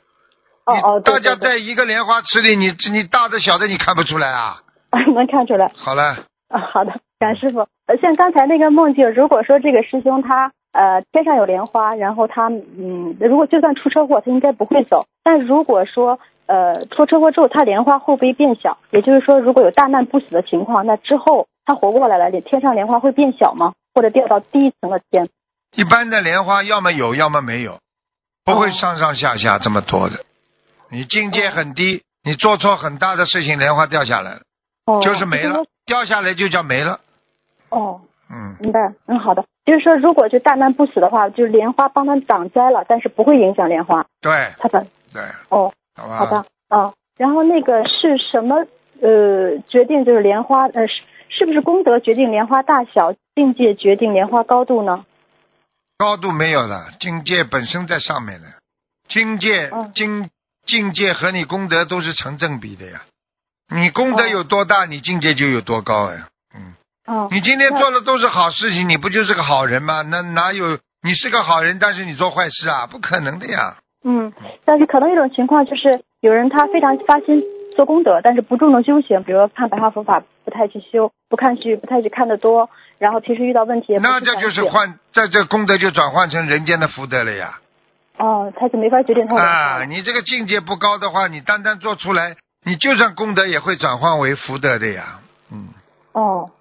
[0.66, 4.62] 哦哦，大家在一个莲花池里，你你大的小的你看不出来啊？
[5.16, 5.72] 能看出来。
[5.76, 7.68] 好了，啊，好的，感师傅。
[7.88, 15.08] 呃，像刚才那个梦境，如果说这个师兄他呃天上有莲花，然后他嗯，如果就算出车祸，他应该不会走。
[15.24, 18.78] 但如果说呃出车祸之后，他莲花会不会变小？
[18.92, 23.74] 也就是说，如果有大难不死的情况，那之后他活过来了，天上莲花会变小吗？
[23.94, 25.28] 或者掉到第一层的天？
[25.76, 27.80] 一般的莲花要么有，要么没有，
[28.44, 30.20] 不会哦上上下下这么多的。
[30.90, 34.42] 你境界很低，你做错很大的事情，莲花掉下来了，
[34.86, 37.00] 哦，就是没了，掉下来就叫没了。
[37.70, 38.94] 哦，嗯，明白。
[39.08, 39.44] 嗯，好的。
[39.66, 46.18] 就是说，如果就大难不死的话，就是莲花帮他挡灾了，但是不会影响莲花，对他的对，哦，好吧。
[46.18, 48.66] 好的，哦，然后那个是什么
[49.02, 55.06] 呃决定就是莲花呃是是不是功德决定莲花大小，境界决定莲花高度呢？
[55.98, 58.48] 高度没有了，境界本身在上面的，
[59.08, 60.30] 境界嗯境
[60.66, 63.04] 境界和你功德都是成正比的呀。
[63.74, 66.28] 你功德哦有多大，你境界就有多高呀。
[66.54, 66.76] 嗯，
[67.08, 70.02] 哦，你今天做的都是好事情，你不就是个好人吗？
[70.02, 72.88] 那哪有你是个好人，但是你做坏事啊？
[72.88, 73.78] 不可能的呀。
[74.08, 74.32] 嗯，
[74.66, 77.44] 但是可能一种情况就是有人他非常发心
[77.76, 87.60] 做功德，但是不注重修行，比如说看白话佛法不太去修，不看剧不太去看得多，然后平时遇到问题也不那这就是换，在这功德就转换成人间的福德了呀。
[88.20, 95.20] 哦，他就没法决定他啊，你这个境界不高的话，你单单做出来，你就算功德也会转换为福德的呀。
[95.52, 95.70] 嗯
[96.14, 96.52] 哦，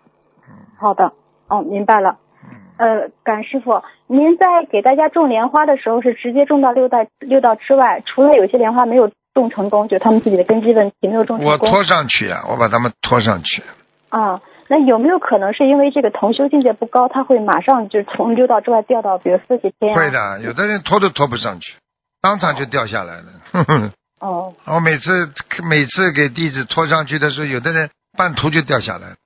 [0.80, 1.12] 好的，
[1.48, 2.16] 哦，明白了。
[2.76, 13.62] 嗯，呃，感师傅，您在给大家种莲花的时候是直接种到六道六道之外，除了有些莲花没有种成功，就他们自己的根基问题没有种成功我拖上去啊，我把他们拖上去。
[14.08, 14.40] 啊。
[14.66, 19.96] 那有没有可能是因为这个同修境界不高，他会马上就从六道之外掉到比如四界天、啊？
[19.96, 20.10] 会。
[20.10, 21.74] 的，有的人拖都拖不上去，
[22.22, 23.24] 当场就掉下来了。
[23.52, 25.30] 哼哼哦我每次
[25.68, 29.16] 每次给弟子拖上去的时候，有的人半途就掉下来了。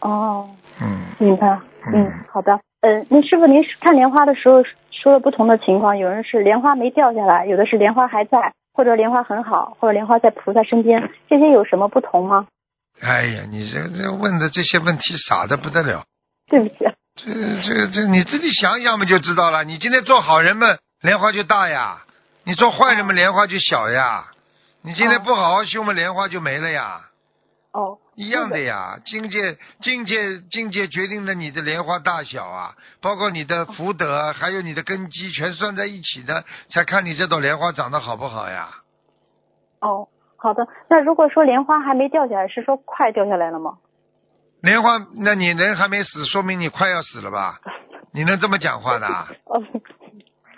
[0.00, 0.48] 哦，
[0.80, 1.58] 嗯，明白。
[1.94, 2.60] 嗯嗯，好的。
[2.80, 12.46] 嗯，那师傅您看莲花的时候说了不同的情况，有人是莲花没掉下来，有的是莲花还在，或者莲花很好，或者莲花在菩萨身边，这些有什么不同吗？
[13.00, 16.04] 哎呀，你这这问的这些问题傻的不得了。
[16.48, 16.76] 对不起。
[17.16, 19.64] 这这这你自己想想嘛就知道了。
[19.64, 22.04] 你今天做好人们，莲花就大呀；
[22.44, 24.24] 你做坏人们，莲花就小呀。
[24.82, 27.00] 你今天哦不好好修嘛，莲花就没了呀。
[27.72, 38.70] 哦，一样的呀，境界境界境界决定了你的莲花大小啊，包括你的福德，还有你的根基，全算在一起的，才看你这朵莲花长得好不好呀。
[39.80, 40.66] 哦，好的。
[40.90, 43.78] 那如果说莲花还没掉下来，是说快掉下来了吗？
[44.62, 47.60] 莲花，那你人还没死，说明你快要死了吧？
[48.12, 49.28] 你能这么讲话的啊？
[49.44, 49.62] 哦，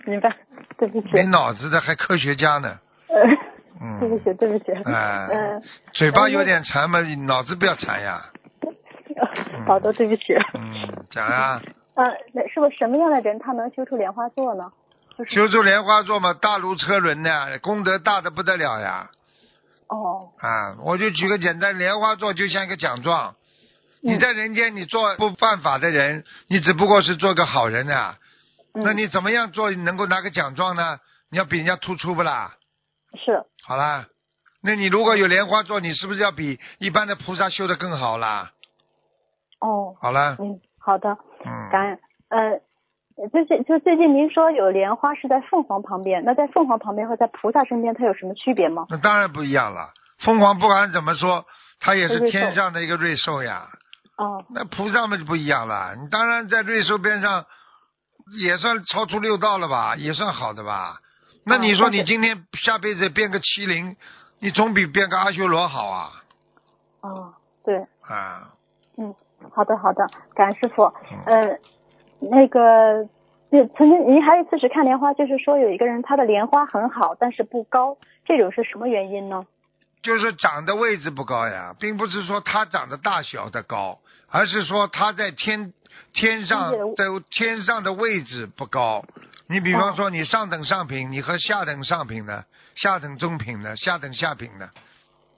[0.07, 0.35] 明白。
[0.79, 1.09] 对不起。
[1.13, 2.79] 没脑子的还科学家呢？
[3.09, 3.21] 呃，
[3.81, 4.73] 嗯，对不起，对不起。
[4.85, 5.63] 哎嗯、
[5.93, 8.23] 嘴巴有点馋嘛，脑子不要馋呀。
[9.67, 10.35] 好的，对不起。
[10.55, 11.61] 嗯，讲呀，
[11.95, 14.71] 呃，那是不是什么样的人他能修出莲花座呢？
[15.29, 19.11] 修出莲花座嘛，大如车轮呢，功德大的不得了呀。
[19.89, 23.35] 哦，啊，我就举个简单，莲花座就像一个奖状。
[24.03, 28.17] 你在人间，你做不犯法的人，你只不过是做个好人啊。
[28.73, 30.99] 嗯、那你怎么样做能够拿个奖状呢？
[31.31, 32.55] 你要比人家突出不啦？
[33.15, 34.07] 是好啦，
[34.63, 38.53] 那你如果有莲花座，你是不是要比一般的菩萨修的更好啦？
[39.61, 41.99] 哦，好啦，嗯，好的，嗯，感恩。
[42.29, 42.61] 呃，
[43.29, 48.87] 就是就最近您说有莲花是在凤凰旁边，那在凤凰旁边和在菩萨身边它有什么区别吗？
[48.89, 49.91] 那当然不一样了。
[50.21, 51.45] 凤凰不管怎么说，
[51.81, 53.67] 它也是天上的一个瑞兽呀。
[54.17, 57.45] 哦，那菩萨们就不一样了，你当然在瑞兽边上
[58.39, 61.01] 也算超出六道了吧，也算好的吧。
[61.45, 63.97] 那你说你今天下辈子变个麒麟，
[64.39, 66.13] 你总比变个阿修罗好啊
[67.01, 67.33] 哦，
[67.65, 68.53] 对，啊！
[68.99, 69.15] 嗯，
[69.51, 70.85] 好的好的，感恩师傅。
[71.11, 71.59] 嗯呃，
[72.21, 73.05] 那个，
[73.51, 79.47] 就曾经您还有一次是看莲花，就是说有一个人他的莲花很好，但是不高，这种是什么原因呢？
[80.03, 83.99] 就是长的位置不高呀，并不是说它长的大小的高，
[84.29, 85.73] 而是说它在天
[86.13, 89.05] 天上在天上的位置不高。
[89.51, 92.45] 你比方说，你上等上品，你和下等上品的、
[92.77, 94.71] 下等中品的、下等下品的，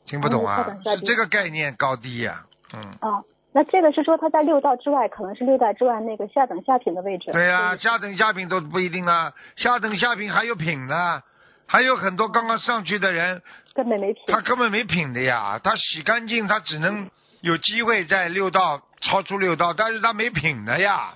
[0.05, 2.45] 听不懂哦啊是这个概念高低呀、
[2.75, 2.83] 嗯。
[3.01, 7.33] 啊，那这个是说他在六道之外，可能是六道之外那个下等下品的位置。
[7.33, 11.23] 对呀、就是下等下品都不一定啊，下等下品还有品呢，
[11.67, 13.41] 还有很多刚刚上去的人，
[13.73, 14.23] 根本没品。
[14.27, 17.09] 他根本没品的呀，他洗干净，他只能
[17.41, 21.15] 有机会在六道超出六道，但是他没品的呀，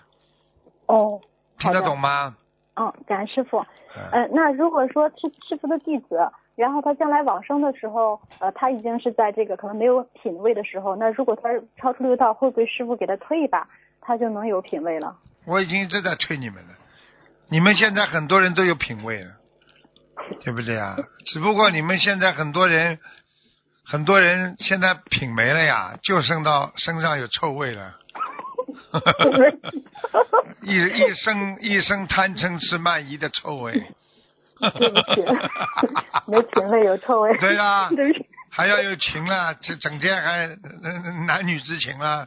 [0.86, 1.20] 哦，
[1.58, 2.34] 听得懂吗？
[2.76, 3.58] 嗯，感恩师傅。
[3.96, 13.68] 嗯呃，那如果说是师傅的弟子，然后他将来往生的时候，呃，他已经是在这个可能没有品位的时候，那如果他超出六道，会不会师傅给他推一把，
[14.00, 15.16] 他就能有品位了？
[15.46, 16.70] 我已经一直在推你们了，
[17.48, 19.30] 你们现在很多人都有品位了，
[20.44, 20.96] 对不对啊？
[21.26, 22.98] 只不过你们现在很多人，
[23.84, 27.94] 很多人现在品没了呀，就剩到身上有臭味了。
[30.62, 33.72] 一一生一生贪嗔痴慢疑的臭味。
[34.58, 35.22] 对不起，
[36.30, 37.36] 没品位有臭味。
[37.38, 38.26] 对啦对不起。
[38.50, 40.56] 还要有情了，这整天还呃
[41.26, 42.26] 男女之情了，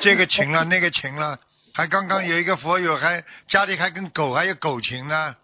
[0.00, 1.38] 这个情了那个情了，
[1.74, 5.36] 还刚刚有一个佛友还家里还跟狗还有狗情呢，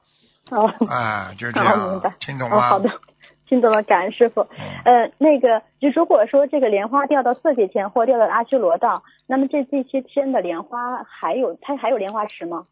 [0.51, 3.01] 哦，啊，就这样，，听懂哦，好吗的？，
[3.53, 4.41] 听懂了，感恩师傅。
[4.41, 12.65] 呃，那个，就如果说这个莲花掉到色界天或掉到阿修罗道，那么这这些天的莲花还有它还有莲花池吗？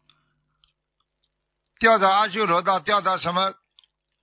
[1.79, 3.53] 掉到阿修罗道，掉到什么？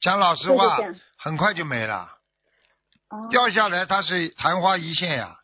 [0.01, 0.79] 讲老实话
[1.17, 1.95] 很快就没了。
[3.07, 5.37] 啊，掉下来它是昙花一现呀，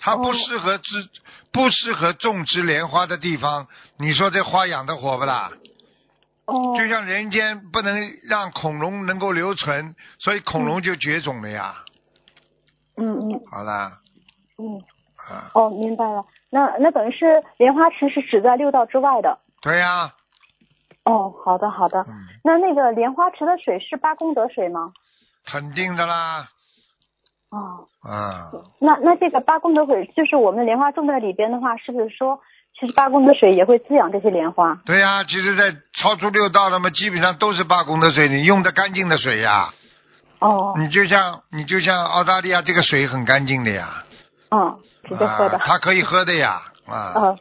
[0.00, 1.08] 它不哦适合植，
[1.52, 5.52] 不适合种植莲花的地方，你说这花养得活不啦？
[6.50, 7.94] 哦，就像人间不能
[8.28, 11.74] 让恐龙能够留存，所以恐龙就绝种了呀。
[12.96, 13.92] 嗯嗯好啦，
[14.58, 14.76] 嗯，
[15.30, 16.24] 啊，哦，明白了。
[16.50, 19.38] 那那等于是莲花池是指在六道之外的。
[19.62, 20.12] 对呀、
[21.04, 22.04] 哦，好的好的。
[22.08, 24.92] 嗯，那那个莲花池的水是八功德水吗？
[25.46, 26.48] 肯定的啦，
[27.50, 32.40] 哦，啊，那那这个八功德水，就是我们莲花种在里边的话，是不是说，
[32.80, 34.74] 其实八功德水也会滋养这些莲花？
[34.86, 39.68] 对呀、其实，在超出六道，那么基本上都是八功德水，你用的干净的水呀。
[40.38, 44.02] 哦，你就像你就像澳大利亚这个水很干净的呀，
[44.50, 45.58] 嗯，直接喝的。
[45.58, 47.38] 啊，它可以喝的呀，啊，嗯，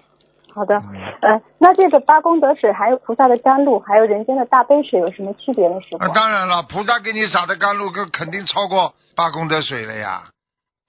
[0.53, 0.75] 好的。
[0.75, 5.79] 嗯呃，那这个八功德水，还有菩萨的甘露，还有人间的大悲水有什么区别呢？
[5.79, 6.09] 师傅那？
[6.09, 10.23] 当然了，菩萨给你洒的甘露，更肯定超过八功德水了呀，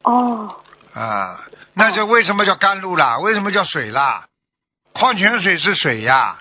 [0.02, 0.56] 哦，
[0.92, 1.38] 啊，
[1.74, 3.20] 那就为什么叫甘露啦？
[3.20, 4.24] 为什么叫水啦？
[4.92, 6.38] 矿泉水是水呀，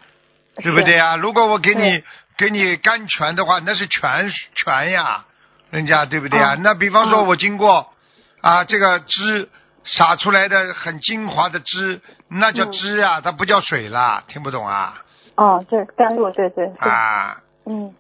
[0.58, 1.16] 对不对呀？
[1.18, 2.04] 如果我给你
[2.38, 5.26] 给你甘泉的话，那是泉泉呀，
[5.70, 6.56] 人家对不对呀？
[6.56, 7.94] 哦那比方说哦我经过
[8.42, 9.50] 啊这个汁
[9.86, 14.96] 洒出来的很精华的汁，那叫嗯汁呀，它不叫水啦，听不懂啊？
[15.36, 17.94] 哦，对甘露，对对对，啊，嗯。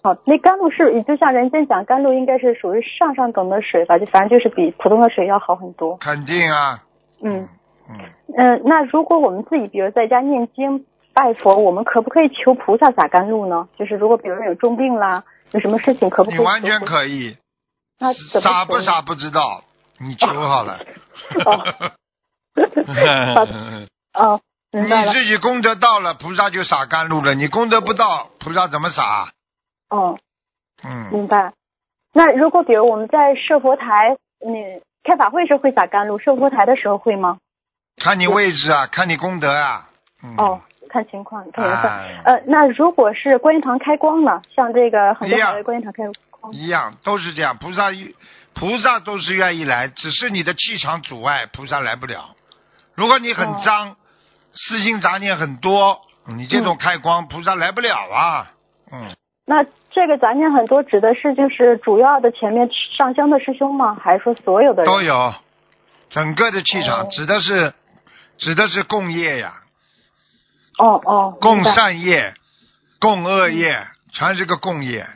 [0.00, 3.98] 好，那甘露是，就像人间讲甘露，应该是属于上上等的水吧？
[3.98, 5.96] 就反正就是比普通的水要好很多。
[5.96, 6.80] 肯定啊，
[7.20, 7.48] 嗯
[7.88, 7.98] 嗯，
[8.36, 13.68] 嗯、那如果我们自己，比如在家念经拜佛，我们可不可以求菩萨洒甘露呢？
[13.78, 16.38] 就是如果比如说有重病啦，有什么事情，可不可以？
[16.38, 16.80] 你完全。
[16.80, 17.36] 可以，
[17.98, 19.62] 那怎么求傻不傻不知道，
[20.00, 20.78] 你求好了。
[21.44, 21.64] 哦
[24.14, 24.40] 哦，
[24.72, 25.12] 明白了。
[25.12, 29.30] 你自己功德到了，菩萨就洒甘露了；你功德不到，菩萨怎么洒？
[29.88, 30.18] 哦，
[30.84, 31.52] 嗯，明白。
[32.12, 37.38] 那如果比如我们在设佛台，你开法会时候会洒甘露，设佛台的时候会吗？
[38.00, 39.88] 看你位置啊，看你功德啊。
[40.22, 41.90] 嗯、哦，看情况，看缘分。
[41.90, 47.90] 哎呃，那如果是观音堂开光了，像这个很多一样海外观音堂开光，一样都是这样，菩萨
[48.54, 52.34] 菩萨都是愿意来，只是你的气场阻碍，菩萨来不了。
[52.94, 53.96] 如果你很哦脏，
[54.52, 58.50] 私心杂念很多，你这种开光，菩萨来不了啊。
[58.90, 63.96] 嗯，那这个杂念很多指的是就是主要的前面上香的师兄吗？
[64.02, 64.92] 还是说所有的人？
[64.92, 65.34] 都有，
[66.10, 67.72] 整个的气场哦指的是
[68.38, 69.52] 指的是共业呀。
[70.78, 72.34] 哦哦，共善业、
[73.00, 75.06] 共恶业，全是个共业，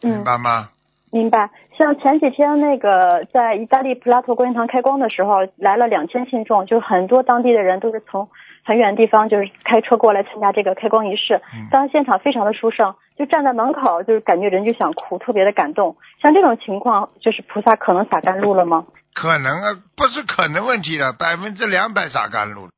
[0.00, 0.70] 明嗯，白吗？
[1.10, 1.50] 明白。
[1.76, 8.30] 像前几天那个在意大利普拉托观音堂开光的时候，来了两千信众，就很多当地的人都是从
[8.64, 11.42] 很远的地方就是开车过来参加这个开光仪式。
[11.54, 15.96] 嗯当时现场非常的殊胜，就站在门口，就是感觉人就想哭，特别的感动。
[16.22, 18.86] 像这种情况，就是菩萨可能洒甘露了吗？
[19.14, 22.70] 可能啊，不是可能问题了，百分之两百洒甘露。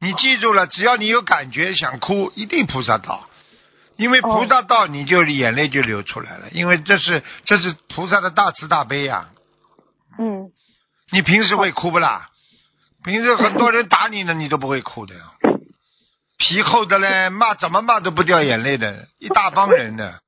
[0.00, 3.28] 你记住了，只要你有感觉想哭，一定菩萨到，
[3.96, 9.30] 因为菩萨到，你就眼泪就流出来了，因为这是这是菩萨的大慈大悲呀、
[10.18, 10.50] 嗯，
[11.10, 12.28] 你平时会哭不啦？
[13.04, 15.22] 平时很多人打你呢，你都不会哭的呀。
[16.36, 20.20] 皮厚的嘞，骂怎么骂都不掉眼泪的，一大帮人的。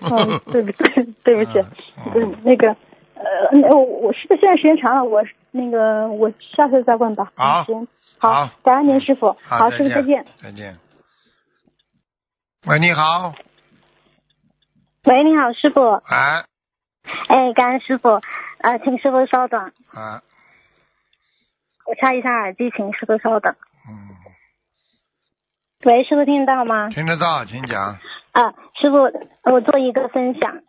[0.00, 1.14] 嗯，对不起？
[1.24, 1.58] 对不起，
[2.14, 2.76] 嗯嗯，那个，
[3.26, 5.04] 呃，那我我是不是现在时间长了？
[5.04, 7.32] 我那个我下次再问吧。
[7.34, 9.36] 好行好好，感恩您师傅。
[9.42, 10.24] 好，师傅再见。
[10.36, 10.78] 再见。
[12.66, 13.34] 喂，你好，
[15.04, 15.80] 喂，你好，师傅。
[16.04, 16.44] 哎
[17.28, 18.20] 哎，感恩师傅。
[18.58, 19.60] 呃，请师傅稍等，
[19.92, 20.22] 啊，
[21.84, 23.54] 我插一下耳机，请师傅稍等。
[23.88, 24.16] 嗯，
[25.84, 26.88] 喂，师傅听得到吗？
[26.90, 27.98] 听得到，请讲。
[28.32, 28.96] 啊，师傅，
[29.50, 30.62] 我做一个分享。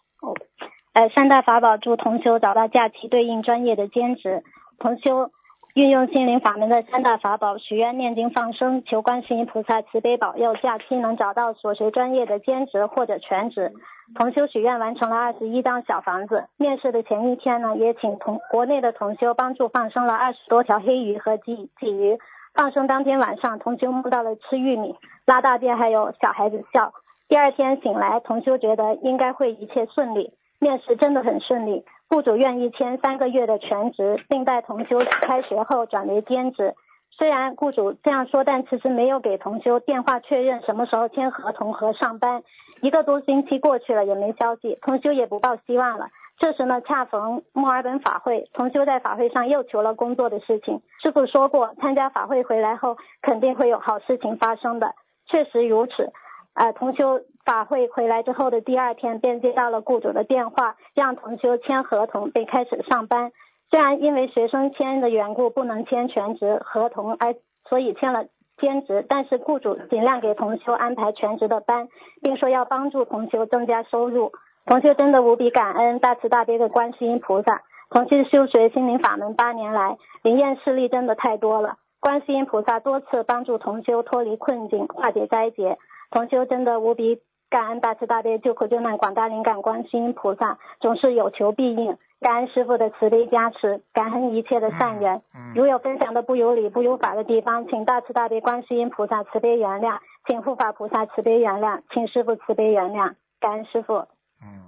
[0.97, 4.41] 哦呃，三大法宝助同修找到假期对应专业的兼职，
[4.79, 5.29] 同修
[5.75, 13.73] 运用心灵法门的三大法宝，许愿念经放生，求观世音菩萨慈悲保佑，假期能找到所学专业的兼职或者全职。
[14.15, 22.17] 同修许愿完成了二十一张小房子，面试的前一天呢，也请同国内的同修帮助放生了二十多条黑鱼和鲫鲫鱼。
[22.55, 24.95] 放生当天晚上，同修梦到了吃玉米、
[25.27, 26.91] 拉大便，还有小孩子笑。
[27.27, 31.85] 第二天醒来，同修觉得应该会一切顺利，面试真的很顺利。
[32.09, 36.73] 雇主愿意签三个月的全职，并在同修开学后转为兼职。
[37.11, 42.43] 虽然雇主这样说，但其实没有给同修电话确认什么时候签合同和上班。
[42.81, 46.07] 一个多星期过去了也没消息，同修也不抱希望了。
[46.37, 50.81] 这时呢，恰逢墨尔本法会，同修在法会上又求了工作的事情。
[51.01, 54.93] 师傅说过，参加法会回来后肯定会有好事情发生的，
[55.25, 56.13] 确实如此。
[56.53, 63.31] 呃，同修法会回来之后的第二天，便接到了雇主的电话，让同修签合同并开始上班。
[63.71, 67.35] 虽然因为学生签的缘故不能签全职合同，而
[67.69, 68.25] 所以签了
[68.57, 71.87] 兼职，但是雇主尽量给同修安排全职的班，
[72.21, 74.33] 并说要帮助同修增加收入。
[74.65, 77.61] 同修真的无比感恩大慈大悲的观世音菩萨。
[77.89, 81.75] 同修修学心灵法门八年来，灵验事例真的太多了。
[82.01, 85.77] 观世音菩萨多次帮助同修脱离困境，化解灾劫。
[86.09, 87.19] 同修真的无比
[87.49, 91.97] 感恩大慈大悲救苦救难广大灵感观世音菩萨，总是有求必应。
[92.19, 95.21] 感恩师傅的慈悲加持，感恩一切的善缘。
[95.55, 103.13] 如有分享的不有理、不有法的地方，请大慈大悲观世音菩萨慈悲原谅，请护法菩萨慈悲原谅，请师傅慈悲原谅。
[103.39, 104.07] 感恩师傅。
[104.41, 104.65] 嗯，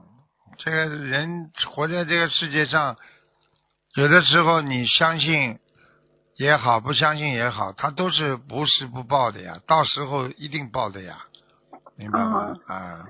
[0.57, 2.95] 这个人活在这个世界上，
[3.95, 5.57] 有的时候你相信
[6.37, 11.17] 也好，不相信也好，他都是不是不报的呀，到时候一定报的呀，
[11.99, 12.53] 明白吗？
[12.67, 13.05] 啊。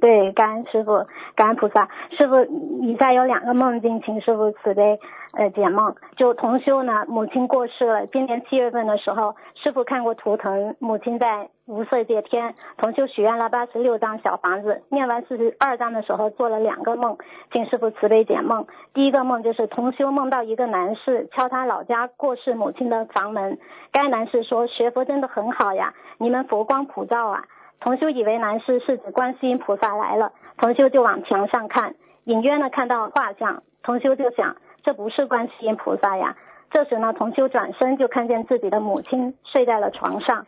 [0.00, 1.88] 对，感恩师傅，感恩菩萨。
[2.18, 2.42] 师傅，
[2.82, 4.98] 以下有两个梦境，请师傅慈悲
[5.32, 5.94] 呃解梦。
[6.16, 12.52] 就同修呢，母亲过世了，今年七月份的时候，师傅看过图腾，母亲在无色界天。
[12.78, 17.16] 同修许愿了八十六张小房子，念完四十二张的时候，做了两个梦，
[17.52, 18.66] 请师傅慈悲解梦。
[18.92, 23.56] 第一个梦就是同修梦到一个男士敲他老家过世母亲的房门，
[23.92, 27.44] 该男士说学佛真的很好呀，你们佛光普照啊。
[27.82, 36.36] 同修以为男士是指观世音菩萨来了，同修就往墙上看，隐约呢看到画像，同修就想这不是观世音菩萨呀。
[36.70, 40.46] 这时呢，同修转身就看见自己的母亲睡在了床上。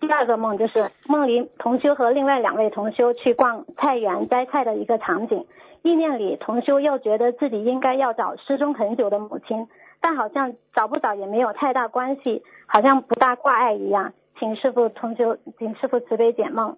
[0.00, 5.46] 第二个梦就是梦里同修和另外两位同修去逛菜园摘菜的一个场景，
[5.80, 9.66] 意念里同修又觉得自己应该要找失踪很久的母亲，
[10.02, 14.12] 但好像找不找也没有太大关系，好像不大挂碍一样。
[14.38, 16.76] 请师傅同修，请师傅慈悲解梦。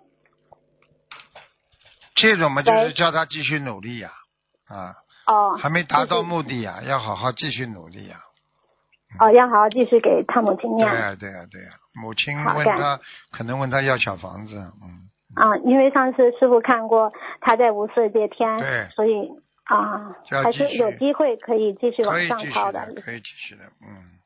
[2.14, 4.10] 这种嘛，就是叫他继续努力呀，
[4.68, 4.94] 啊，
[5.26, 8.16] 哦，还没达到目的呀，要好好继续努力呀。
[9.20, 10.88] 哦，要好好继续给他母亲念。
[10.88, 12.98] 对呀，对呀，对呀，母亲问他，
[13.30, 15.08] 可能问他要小房子，嗯。
[15.34, 19.30] 啊，因为上次师傅看过他在无色界天，对，所以
[19.64, 24.17] 啊，还是有机会可以继续往上抄的，可以继续的，嗯。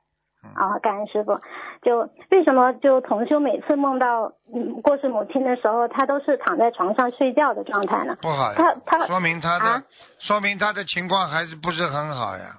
[0.55, 1.41] 啊，感恩师傅。
[1.83, 8.17] 就为什么就同修每次梦到嗯过世母亲的时候，他都是躺在床上睡觉的状态呢？
[8.21, 8.55] 不好呀。
[8.57, 9.83] 他他说明他的
[10.19, 12.59] 说明他的情况还是不是很好呀？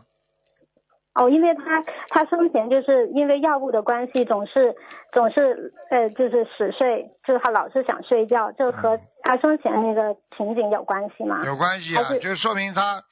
[1.15, 4.75] 哦，因为他他生前就是因为药物的关系，总是
[5.11, 11.43] 总是呃就是死睡，就是他老是想睡觉，就和他生前那个情景有关系吗？
[11.45, 13.03] 有关系啊，就说明他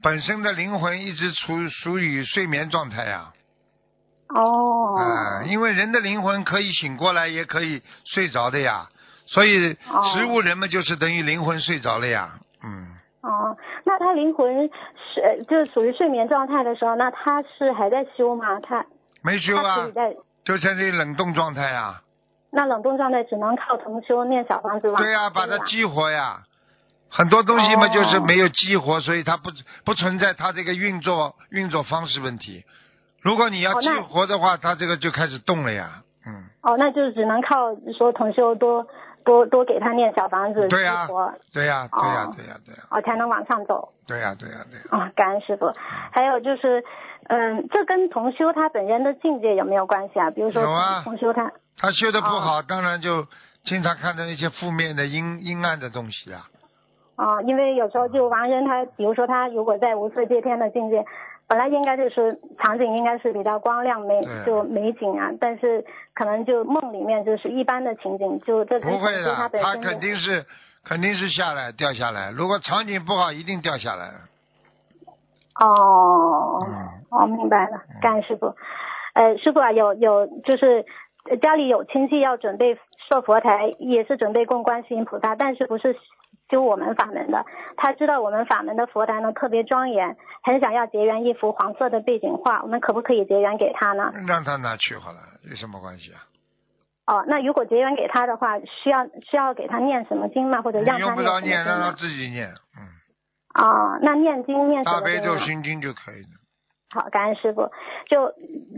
[0.00, 3.32] 本身的灵魂一直处属于睡眠状态呀。
[4.28, 8.88] 哦，啊，因为人的灵魂可以醒过来，也可以睡着的呀，
[9.26, 9.74] 所以
[10.14, 12.88] 植物人们就是等于灵魂睡着了呀，嗯。
[13.20, 18.60] 哦，那他灵魂是就是属于睡眠状态的时候，那他是还在修吗？
[18.60, 18.84] 他
[19.22, 19.86] 没修啊，
[20.44, 22.02] 就在这冷冻状态啊。
[22.50, 24.98] 那冷冻状态只能靠重修念小房子吗？
[24.98, 26.44] 对呀，把它激活呀。
[27.10, 29.50] 很多东西嘛，就是没有激活，所以它不
[29.84, 32.64] 不存在它这个运作运作方式问题。
[33.22, 36.44] 如果你要激活的话，它这个就开始动了呀，嗯。
[36.62, 38.86] 哦，那就只能靠说同修多
[39.24, 40.76] 多多给他念小房子激
[41.08, 43.90] 活，对呀，对呀，对呀，对呀，哦，才能往上走。
[44.06, 44.78] 对呀，对呀，对。
[44.98, 45.72] 啊，感恩师傅。
[46.12, 46.84] 还有就是，
[47.28, 50.30] 嗯，这跟同修他本人的境界有没有关系啊？
[50.30, 50.64] 比如说，
[51.04, 53.26] 同修他他修的不好，当然就
[53.64, 56.48] 经常看到那些负面的阴阴暗的东西啊。
[57.16, 61.04] 啊，因为有时候就亡人他，比如说他如果在无色界天的境界。
[61.48, 65.82] 本来应该就是场景应该是比较光亮美就美景啊，但是
[66.14, 70.44] 可能就梦里面就是一般的情景，就这不会的，他肯定是
[70.84, 72.30] 肯定是下来掉下来。
[72.30, 74.10] 如果场景不好，一定掉下来。
[75.58, 76.60] 哦，
[77.10, 78.54] 哦，明白了，感恩师傅。
[79.14, 80.84] 呃，师傅啊，有有就是
[81.40, 82.78] 家里有亲戚要准备
[83.08, 85.96] 设佛台，也是准备供观世音菩萨，但是不是。
[86.50, 87.44] 修我们法门的，
[87.76, 94.12] 他知道我们法门的佛台呢特别庄严，很想要结缘一幅黄色的背景画，我们可不可以结缘给他呢？
[94.26, 95.18] 让他拿去好了，
[95.50, 96.24] 有什么关系啊？
[97.06, 100.62] 哦，那如果结缘给他的话，需要需要给他念什么经吗？
[100.62, 102.84] 或者让他用不着念，让他自己念，嗯。
[103.54, 105.36] 啊，那念经念什大悲咒？
[105.38, 106.37] 心经就可以了。
[106.90, 107.70] 好，感恩师傅。
[108.06, 108.32] 就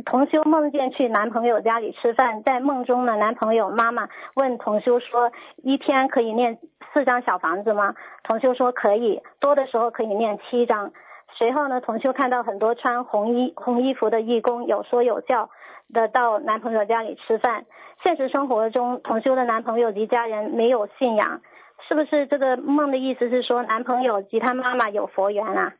[0.04, 5.30] 同修梦见去男朋友家里吃饭，在梦中呢，男朋友妈妈问同修说，
[5.62, 6.58] 一天可以念
[6.92, 7.94] 四张小房子吗？
[8.24, 10.92] 同修说可以，多的时候可以念七张。
[11.38, 15.48] 随后呢，同修看到很多穿红衣红衣服的义工有说有笑
[15.94, 17.64] 的到男朋友家里吃饭。
[18.02, 21.40] 现实生活中，同修的男朋友及家人没有信仰，
[21.86, 25.74] 是不是这个梦的意思是说男朋友及他妈妈有佛缘啊？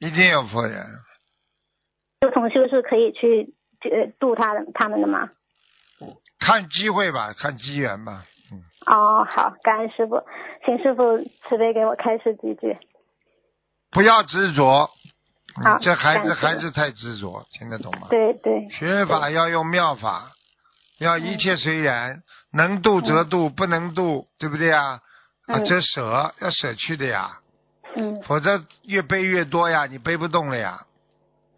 [0.00, 0.80] 一定有佛缘。
[2.24, 3.52] 就同修是可以去
[3.82, 5.28] 呃度他的他们的吗？
[6.38, 8.24] 看机会吧，看机缘吧。
[8.50, 10.22] 嗯，哦，好，感恩师傅，
[10.64, 12.78] 请师傅慈悲给我开示几句。
[13.90, 14.88] 不要执着。
[15.62, 18.08] 好这孩子还是太执着，听得懂吗？
[18.08, 20.32] 对对，学法要用妙法，
[20.98, 22.22] 要一切随缘，
[22.52, 25.00] 能度则度，不能度，对不对啊？
[25.46, 27.38] 啊，嗯这舍要舍去的呀，
[27.96, 30.86] 嗯否则越背越多呀，你背不动了呀，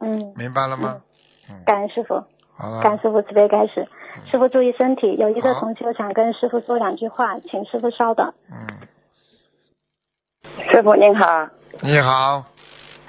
[0.00, 1.02] 嗯，明白了吗？
[1.48, 2.14] 嗯，感恩师傅，
[2.54, 3.86] 好了感恩，师傅慈悲开始。
[4.30, 8.32] 师傅注意身体，有一个同学想跟师傅说两句话，请师傅稍等。
[8.50, 8.66] 嗯，
[10.72, 11.48] 师傅您好，
[11.82, 12.44] 你好，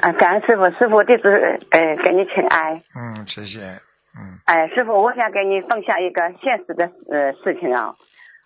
[0.01, 1.29] 啊，感恩师傅，师傅弟子
[1.71, 2.75] 呃给你请安。
[2.93, 3.59] 嗯，谢谢，
[4.19, 7.95] 嗯哎，师傅，我想给你分享一个现实的呃事情啊。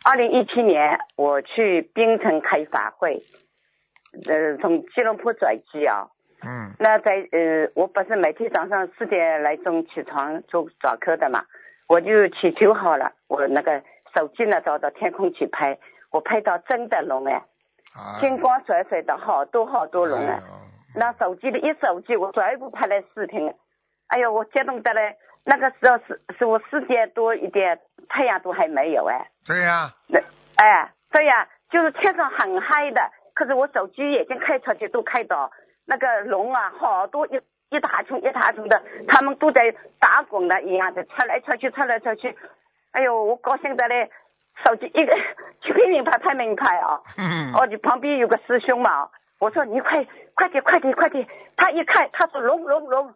[0.06, 3.24] 二零一七年我去槟城开法会，
[4.28, 6.08] 呃，从吉隆坡转机啊。
[6.44, 11.44] 嗯那在呃，我不是每天早上四点来钟起床做早课的嘛，
[11.88, 13.84] 我就祈求好了，我那个
[14.16, 15.78] 手机呢照到天空去拍，
[16.12, 17.34] 我拍到真的龙哎，
[17.94, 20.40] 啊，金光闪闪的好多好多龙哎。
[20.94, 23.54] 那手机的一手机，我全部拍了视频。
[24.08, 25.16] 哎呦，我激动的嘞！
[25.46, 27.80] 那个时候是是我四点多一点，
[28.10, 29.26] 太阳都还没有哎。
[29.46, 30.20] 对呀，那
[30.58, 35.50] 哎，对呀，就是天上很黑的，可是我手机眼睛开出去都看到
[35.92, 42.34] 那个龙啊，好多一一大群一大群的，他们都在打滚的一样的，窜来窜去，窜来窜去。
[42.94, 44.10] 哎呦，我高兴的嘞，
[44.64, 45.14] 手机一个
[45.60, 47.02] 去拼命拍拍命拍啊！
[47.18, 47.52] 嗯。
[47.54, 51.28] 哦，你旁边有个师兄嘛，我说你快快点快点快点，
[51.58, 53.14] 他一看他说龙龙龙，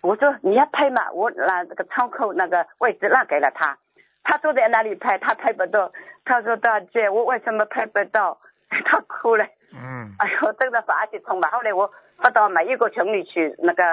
[0.00, 3.76] 我说你要拍嘛，我拿这个窗口那个位置让给了他，
[4.22, 5.92] 他坐在那里拍，他拍不到，
[6.24, 8.38] 他说大姐我为什么拍不到？
[8.86, 9.46] 他哭了，
[10.04, 11.48] 嗯哎呦，真的发起冲嘛。
[11.50, 13.84] 后来我发到每一个群里去，那个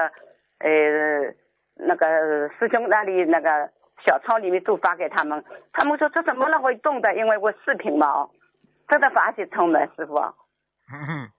[0.59, 1.34] 呃
[1.76, 3.70] 那个师兄那里那个
[4.05, 5.43] 小窗里面都发给他们，
[5.74, 7.16] 他们说这怎么能会动的？
[7.16, 8.30] 因为我视频嘛，哦，
[8.88, 10.16] 真的发起冲嘛，师傅。
[10.93, 11.30] 嗯，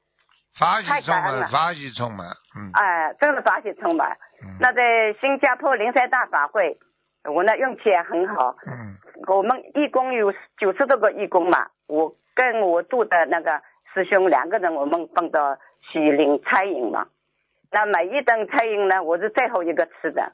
[0.59, 4.16] 法喜充满，太感恩了法喜充满，嗯哎，真的法喜充满。
[4.43, 6.79] 嗯那在新加坡灵山大法会，
[7.25, 8.57] 我那运气也很好。
[8.66, 8.97] 嗯
[9.29, 13.62] 我们义工有九十多个义工嘛，我跟我住的那个
[13.95, 15.59] 师兄两个人，我们放到
[15.90, 17.09] 喜领餐饮嘛。
[17.70, 20.32] 那每一顿餐饮呢，我是最后一个吃的。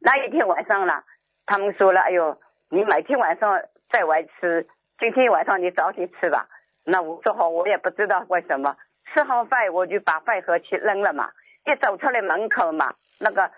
[0.00, 1.02] 那一天晚上呢，
[1.46, 2.38] 他们说了：“哎呦，
[2.70, 3.60] 你每天晚上
[3.90, 4.66] 在外吃，
[4.98, 6.48] 今天晚上你早点吃吧。”
[6.84, 8.76] 那我说好，我也不知道为什么。
[9.12, 11.30] 吃好饭我就把饭盒去扔了嘛，
[11.64, 13.50] 一走出来门口嘛，那个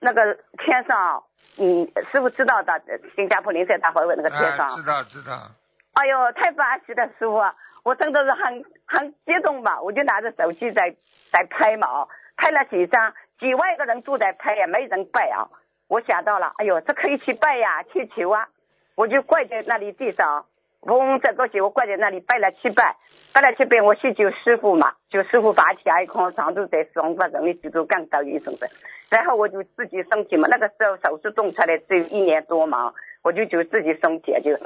[0.00, 1.22] 那个天上，
[1.58, 2.80] 嗯，师傅知道的，
[3.14, 5.50] 新加坡灵山大会那个天上，哎知道知道，
[5.94, 7.54] 哎呦，太发喜了，师傅啊，
[7.84, 10.94] 我真的是很很激动吧，我就拿着手机在
[11.32, 12.06] 在拍嘛，
[12.36, 15.50] 拍了几张，几万个人都在拍也，没人拜啊，
[15.88, 18.48] 我想到了，哎呦，这可以去拜呀，去求啊，
[18.94, 20.46] 我就跪在那里地上，
[20.82, 22.96] 嗡这过去，我跪在那里拜了七拜，
[23.32, 28.68] 拜了七拜，我去求师傅嘛，求师傅拔起来一空，常住在双发人力记住更高医生的，
[29.10, 34.56] 然后我就自己升级嘛，那个时候手术动出来只有一年多嘛，我就就自己升级就。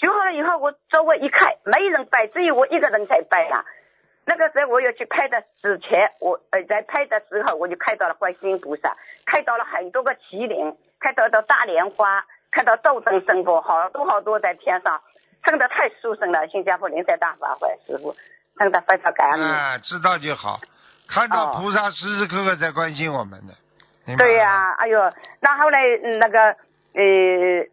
[0.00, 3.64] 修好了以后，我周围一看，没人拜，只有我一个人在拜呀、
[4.24, 8.96] 那个时候我要去拍的之前，我呃在拍的时候，我就看到了观世音菩萨，
[9.26, 15.00] 看到了很多个麒麟，看到了大莲花，看到斗争生活，好多好多在天上，
[15.42, 16.46] 真的太殊胜了。
[16.46, 18.14] 新加坡灵山大法会师傅，
[18.56, 19.44] 真的非常感恩你。
[19.44, 20.60] 哎，知道就好，
[21.08, 26.54] 看到哦菩萨时时刻刻在关心我们的，对呀、吗哎呦，那后来嗯那个
[26.94, 27.02] 呃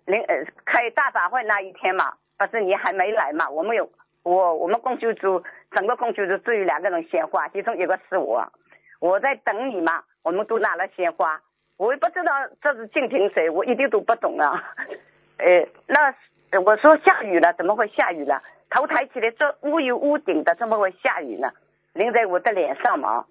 [0.05, 3.49] 临呃开大法会那一天嘛，不是你还没来嘛？
[3.49, 3.89] 我们有
[4.23, 8.45] 我我们供修组整个供修组只有两个人鲜花，其中一个是我，
[8.99, 11.41] 我在等你嘛，我们都拿了鲜花，
[11.77, 14.73] 我也不知道这是敬亭水，我一点都不懂啊。
[15.37, 16.13] 呃，那
[16.61, 18.41] 我说下雨了，怎么会下雨了？
[18.69, 21.51] 头抬起来，这屋有屋顶的，怎么会下雨呢？
[21.93, 23.25] 淋在我的脸上嘛。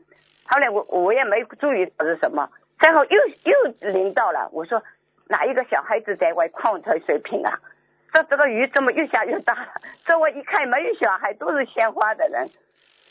[0.47, 4.49] 后来我我也没注意是什么，最后又又淋到了。
[4.53, 4.83] 我说
[5.29, 7.59] 哪一个小孩子在外矿泉水瓶啊？
[8.13, 9.73] 这这个雨怎么越下越大了？
[10.07, 12.49] 这我一看没有小孩，都是鲜花的人。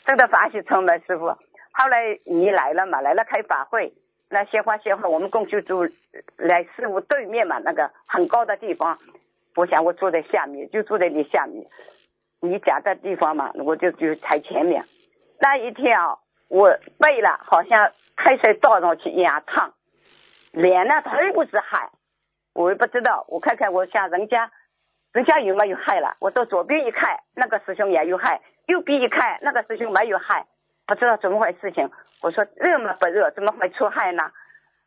[0.06, 1.26] 真的法喜充满，师傅。
[1.72, 3.92] 后来你来了嘛，来了开法会，
[4.28, 5.88] 那鲜花鲜花，我们共修组
[6.36, 8.98] 来师傅对面嘛，那个很高的地方，
[9.56, 11.66] 我想我坐在下面，就坐在你下面，
[12.40, 14.84] 你讲的地方嘛，我就就台前面。
[15.40, 19.74] 那一天啊，我背了，好像开水倒上去一样烫，
[20.52, 21.90] 脸呢头不是汗，
[22.54, 24.50] 我也不知道，我看看我想人家。
[25.12, 26.16] 人家有没有害了？
[26.18, 30.44] 我到左边一看，那个师兄也有害；右边一看，那个师兄没有害，
[30.88, 31.88] 不知道怎么回事情。
[32.20, 34.32] 我说热嘛不热，怎么会出汗呢？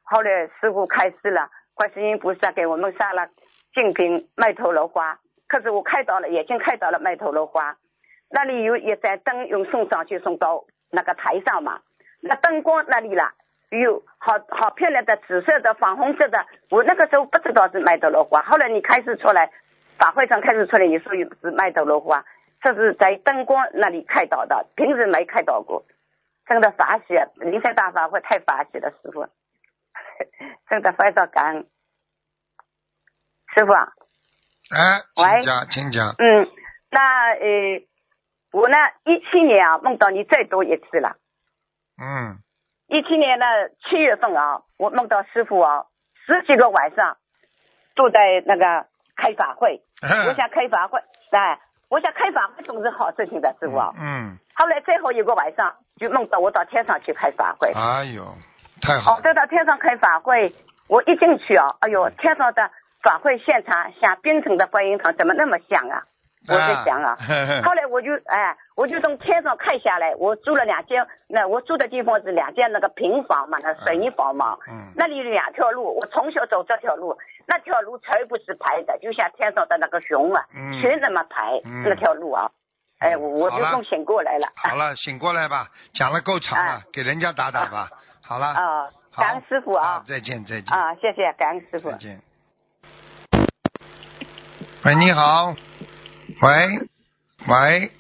[0.04, 3.30] 后来师傅开示了，观世音菩萨给我们上了
[3.74, 5.18] 净瓶麦头罗花。
[5.48, 7.78] 可是我看到了，眼睛看到了麦头罗花，
[8.30, 11.80] 那里有一盏灯，用送上去送到那个台上嘛。
[12.20, 13.32] 那灯光那里了，
[13.70, 16.46] 有好好漂亮的紫色的、粉红色的。
[16.70, 19.52] 我那个时候不知道是麦德罗花，后来你开始出来。
[19.98, 22.24] 法会上开始出来，你说有是麦德罗花，
[22.62, 25.86] 这是在灯光那里看到的，平时没看到过。
[26.46, 29.28] 真的法喜，灵山大法会太法喜了，师傅，
[30.70, 31.68] 真的非常感恩。
[33.56, 33.92] 师傅啊，
[34.70, 36.16] 哎，喂，请讲，请讲。
[36.20, 36.48] 嗯，
[36.92, 37.82] 那呃，
[38.52, 41.18] 我呢，一七年啊梦到你再多一次了。
[42.00, 42.38] 嗯
[42.88, 43.46] 一七年的
[43.90, 45.86] 七月份啊，我梦到师傅啊，
[46.26, 47.18] 十几个晚上
[47.96, 48.88] 都在那个。
[49.20, 49.82] 开法会，
[50.28, 51.00] 我想开法会，
[51.32, 51.60] 哎，
[51.90, 53.92] 我想开法会总是好事情的，师傅啊。
[54.00, 54.38] 嗯。
[54.54, 57.72] 后来最后一个晚上，就梦到我到天上去开法会。
[57.74, 58.24] 哎呦，
[58.80, 59.16] 太好。
[59.16, 60.54] 哦，到到天上开法会，
[60.88, 62.70] 我一进去啊，哎呦，天上的
[63.02, 66.04] 法会现场像冰城的观音堂，怎么那么像啊？
[66.48, 67.16] 我在想啊，
[67.66, 77.18] 后来我就哎，我就从天上看下来，我住了两间，那我住的地方是两间那个平房嘛，那水泥房嘛，嗯，那里两条路，我从小走这条路，
[77.48, 82.50] 那条路全部是排的，就像天上的那个熊啊，嗯，全那么排那条路啊，
[83.00, 84.48] 哎，我我就从醒过来了。
[84.56, 87.90] 好了， 醒过来吧，讲了够长了，给人家打打吧，
[88.22, 88.48] 好了。
[88.48, 90.74] 啊，感恩师傅啊，再见再见。
[90.74, 91.92] 啊，谢谢，感恩师傅。
[91.92, 92.22] 再见。
[94.86, 95.54] 喂，你好。
[96.28, 96.88] 喂，
[97.48, 97.92] 喂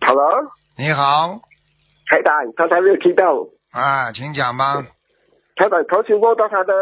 [0.00, 1.40] ，Hello，你好，
[2.06, 4.82] 台长，刚才没有听到啊，请讲吧。
[5.56, 6.72] 台长，头先问到他的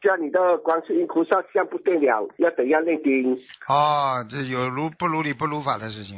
[0.00, 3.36] 家里的观世音菩萨像不对了，要怎样念经？
[3.68, 6.16] 哦，这有如不如理不如法的事情。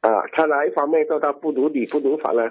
[0.00, 2.48] 啊，他哪一方面做到不如理不如法呢？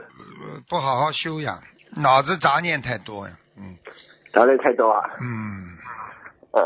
[0.68, 1.64] 不好好修养，
[1.96, 3.78] 脑子杂念太多呀，嗯。
[4.34, 5.10] 杂念太多啊？
[5.22, 5.78] 嗯。
[6.52, 6.60] 啊。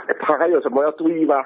[0.20, 1.36] 他还有什么要注意吗？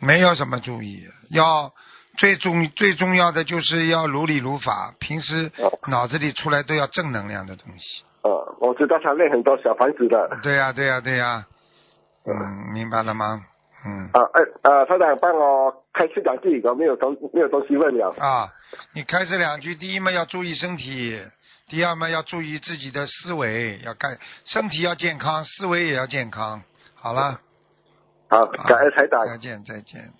[0.00, 1.72] 没有什么注意，要
[2.18, 5.50] 最重最重要的就是要如理如法，平时
[5.86, 8.04] 脑子里出来都要正能量的东西。
[8.22, 10.38] 呃，我知道他练很多小房子的。
[10.42, 11.46] 对呀，对呀，对呀。
[12.26, 13.40] 嗯，明白了吗？
[13.86, 14.08] 嗯。
[14.12, 18.14] 啊，哎，呃，他长帮我开始两句，我没有东没有东西问了。
[18.18, 18.48] 啊，
[18.94, 21.20] 你开始两句，第一嘛要注意身体，
[21.68, 26.62] 第二嘛要注意自己的思维，要干身体要健康，思维也要健康。
[26.94, 27.40] 好了。
[28.34, 29.24] 好，感恩台长。
[29.24, 30.10] 再见，再见。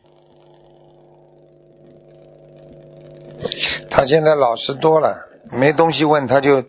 [3.91, 5.17] 他现在老实多了，
[5.51, 6.65] 没东西问他就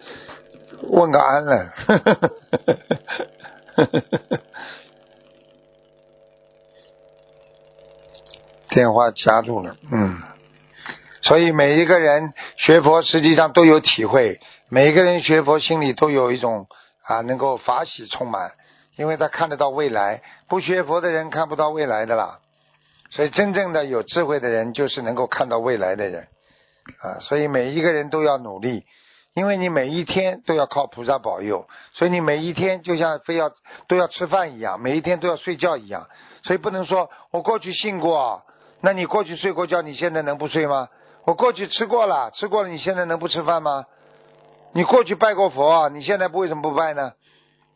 [0.89, 1.71] 问个安了。
[8.69, 10.17] 电话夹住了，嗯。
[11.21, 16.65] 所以每一个人学佛实际上都有体会，每一个人学佛心里都有一种
[17.03, 18.49] 啊，能够法喜充满。
[18.95, 22.39] 因为他看得到未来，不学佛的人看不到未来的啦。
[23.11, 26.27] 所以真正的有智慧的人，就是能够看到未来的人
[27.01, 27.19] 啊。
[27.19, 28.83] 所以每一个人都要努力，
[29.33, 33.51] 因为你每一天都要靠菩萨保佑，所以你每一天就像非要
[33.87, 36.07] 都要吃饭一样，每一天都要睡觉一样。
[36.43, 38.43] 所以不能说我过去信过，
[38.81, 40.89] 那你过去睡过觉，你现在能不睡吗？
[41.25, 43.85] 我过去吃过了，吃过了，你现在能不吃饭吗？
[44.73, 47.13] 你过去拜过佛，你现在不为什么不拜呢？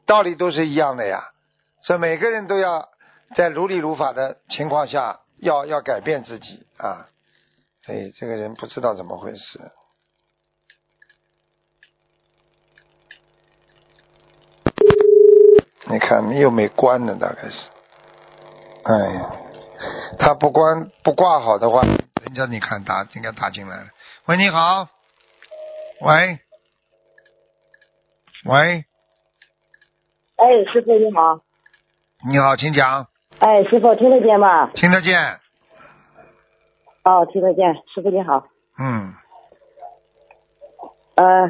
[0.10, 1.22] 道理都是一样的呀，
[1.82, 2.89] 所以每个人都要
[3.36, 7.05] 在如理如法的情况下，要要改变自己啊。
[7.86, 9.72] 所以这个人不知道怎么回事。
[15.86, 17.70] 你看又没关呢，大概是。
[18.86, 19.30] 哎，
[20.18, 23.89] 他不关不挂好的话，人家你看打应该打进来了。
[24.26, 24.89] 喂，你好。
[26.01, 26.39] 喂。
[28.45, 28.88] 喂。
[30.39, 31.41] 哎，师傅你好。
[32.25, 33.07] 你好，请讲。
[33.39, 34.71] 哎，师傅听得见吗？
[34.73, 35.19] 听得见。
[37.03, 38.47] 哦，听得见，师傅你好。
[38.77, 39.13] 嗯。
[41.15, 41.49] 呃，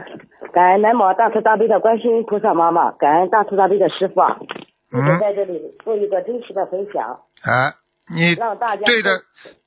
[0.52, 4.40] 感恩南无大慈大悲的观世音菩萨妈妈，感恩大慈大悲的师傅啊。
[4.92, 5.20] 嗯。
[5.20, 7.20] 在这里做一个真实的分享。
[7.44, 7.76] 啊，
[8.12, 9.10] 你让大家对着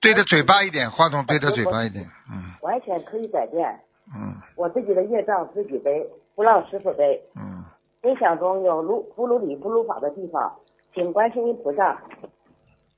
[0.00, 3.68] 对着嘴巴一点，话筒对着嘴巴一点，嗯完全可以改变。
[4.14, 6.04] 嗯我自己的业障自己背，
[6.34, 7.22] 不让师傅背。
[7.36, 7.64] 嗯，
[8.03, 10.57] 分享中有如不如理不如法的地方，
[10.92, 12.03] 请观世音菩萨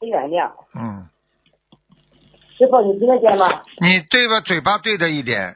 [0.01, 0.51] 原谅。
[0.75, 1.07] 嗯，
[2.57, 3.63] 师傅，你听得见吗？
[3.81, 5.55] 你对着嘴巴对着一点，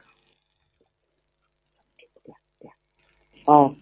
[3.45, 3.73] 哦。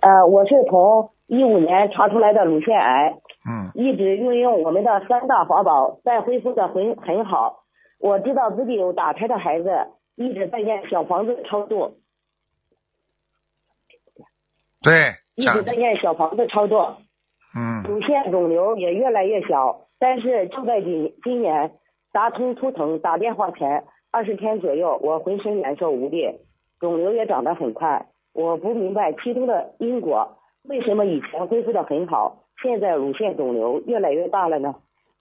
[0.00, 3.10] 呃，我是从一五年查出来的乳腺癌，
[3.46, 7.64] 嗯一直运用我们的三大法宝，在恢复的很很好。
[7.98, 9.68] 我知道自己有打胎的孩子，
[10.14, 11.98] 一直在念小房子超度，
[14.82, 16.96] 对，一直在念小房子操作。
[17.56, 21.72] 嗯乳腺肿瘤也越来越小，但是就在今今年
[22.12, 26.28] 打通图腾打电话前二十天左右，我浑身难受无力，
[26.78, 28.06] 肿瘤也长得很快。
[28.34, 34.76] 我不明白其中的因果，为什么以前恢复的很好，现在乳腺肿瘤越来越大了呢？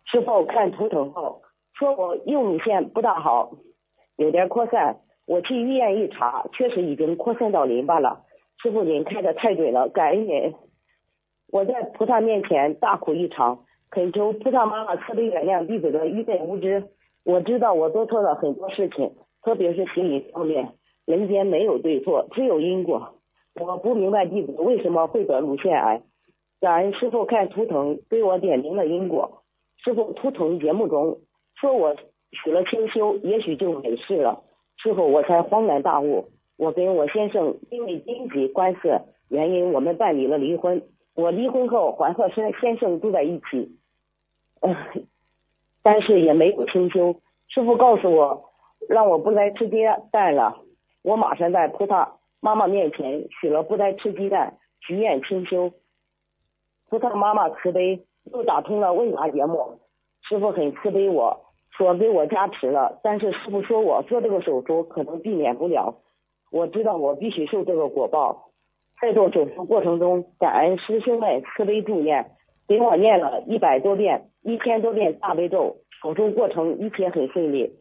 [0.06, 1.42] 师傅看图腾后
[1.74, 3.52] 说我右乳腺不大好，
[4.18, 4.98] 有点扩散。
[5.26, 8.22] 我去医院一查，确实已经扩散到淋巴了。
[8.68, 10.54] 师傅您看的太准了，感恩您。
[11.50, 16.84] 我在菩萨面前大哭一场，恳求菩萨妈妈慈悲原谅弟子的愚昧无知。
[17.24, 20.74] 我知道我做错了很多事情，特别是心理方面。
[21.06, 23.16] 人间没有对错，只有因果。
[23.56, 26.02] 我不明白弟子为什么会得乳腺癌。
[26.60, 29.44] 感恩师傅看图腾给我点明了因果。
[29.82, 31.20] 师傅图腾节目中
[31.56, 31.96] 说我
[32.34, 34.44] 许了清修，也许就没事了。
[34.76, 36.26] 事后我才恍然大悟，
[36.58, 40.82] 我跟我先生因为经济官司原因，我们办理了离婚。
[41.16, 43.76] 我离婚后还和先先生住在一起，
[44.62, 44.76] 呃，
[45.82, 47.16] 但是也没有清修。
[47.48, 48.52] 师傅告诉我，
[48.88, 49.78] 让我不再吃鸡
[50.12, 50.60] 蛋了。
[51.02, 55.72] 我马上在菩萨妈妈面前许了不再吃鸡蛋，许愿清修。
[56.90, 59.80] 菩萨妈妈慈悲，又打通了问答节目。
[60.22, 65.96] 师傅很慈悲我，说给我加持了，但是师傅说我做这个手术可能避免不了。
[66.52, 68.50] 我知道我必须受这个果报。
[69.02, 72.32] 在做手术过程中，感恩师兄们慈悲助念，
[72.68, 75.78] 给我念了一百多遍、一千多遍大悲咒。
[76.02, 77.74] 手术过程一切很顺利。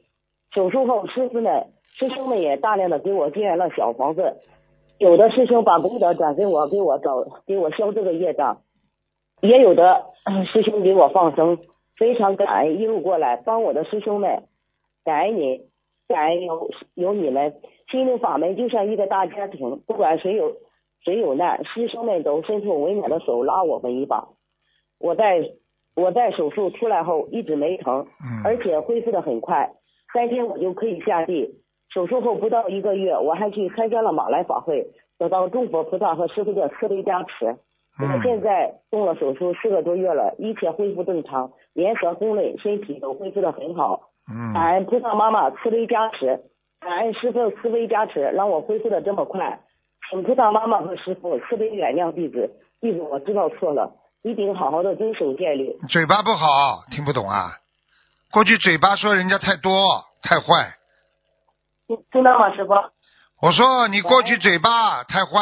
[0.53, 4.37] 手术后，师傅们、师兄们也大量的给我建了小房子，
[4.99, 8.63] 有的师兄把功德转给我，给我找给我消这个业障，
[9.43, 10.07] 也有的
[10.53, 11.59] 师兄给我放生，
[11.97, 14.45] 非常感恩一路过来帮我的师兄们，
[15.05, 15.63] 感恩你，
[16.09, 17.55] 感恩有有你们，
[17.91, 20.57] 心灵法门就像一个大家庭，不管谁有。
[21.05, 24.27] 谁有难，师生们都伸出温暖的手拉我们一把。
[24.99, 25.53] 我在
[25.95, 28.09] 我在手术出来后一直没疼，
[28.45, 29.71] 而且恢复的很快，
[30.13, 31.61] 三天我就可以下地。
[31.95, 37.57] 手术后不到一个月，我还去参加了马来法会，得到众佛菩萨和师傅的慈悲加持。
[38.01, 44.11] 我现在动了手术四个多月了，一切恢复正常，颜色红润，身体都恢复的很好。
[44.53, 46.41] 感恩菩萨妈妈慈悲加持，
[46.87, 49.59] 感恩师傅慈悲加持，让我恢复的这么快。
[50.09, 52.49] 请菩萨妈妈和师傅慈悲原谅弟子，
[52.81, 55.77] 弟子我知道错了，一定好好的遵守戒律。
[55.89, 56.47] 嘴巴不好，
[56.93, 57.59] 听不懂啊？
[58.31, 59.73] 过去嘴巴说人家太多
[60.23, 60.77] 太坏，
[62.13, 62.73] 听到吗，师傅？
[63.43, 65.41] 我说你过去嘴巴太坏，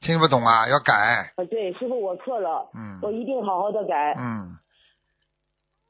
[0.00, 0.68] 听不懂啊？
[0.68, 0.94] 要改。
[1.34, 4.14] 啊，对，师傅我错了，嗯，我一定好好的改。
[4.16, 4.54] 嗯，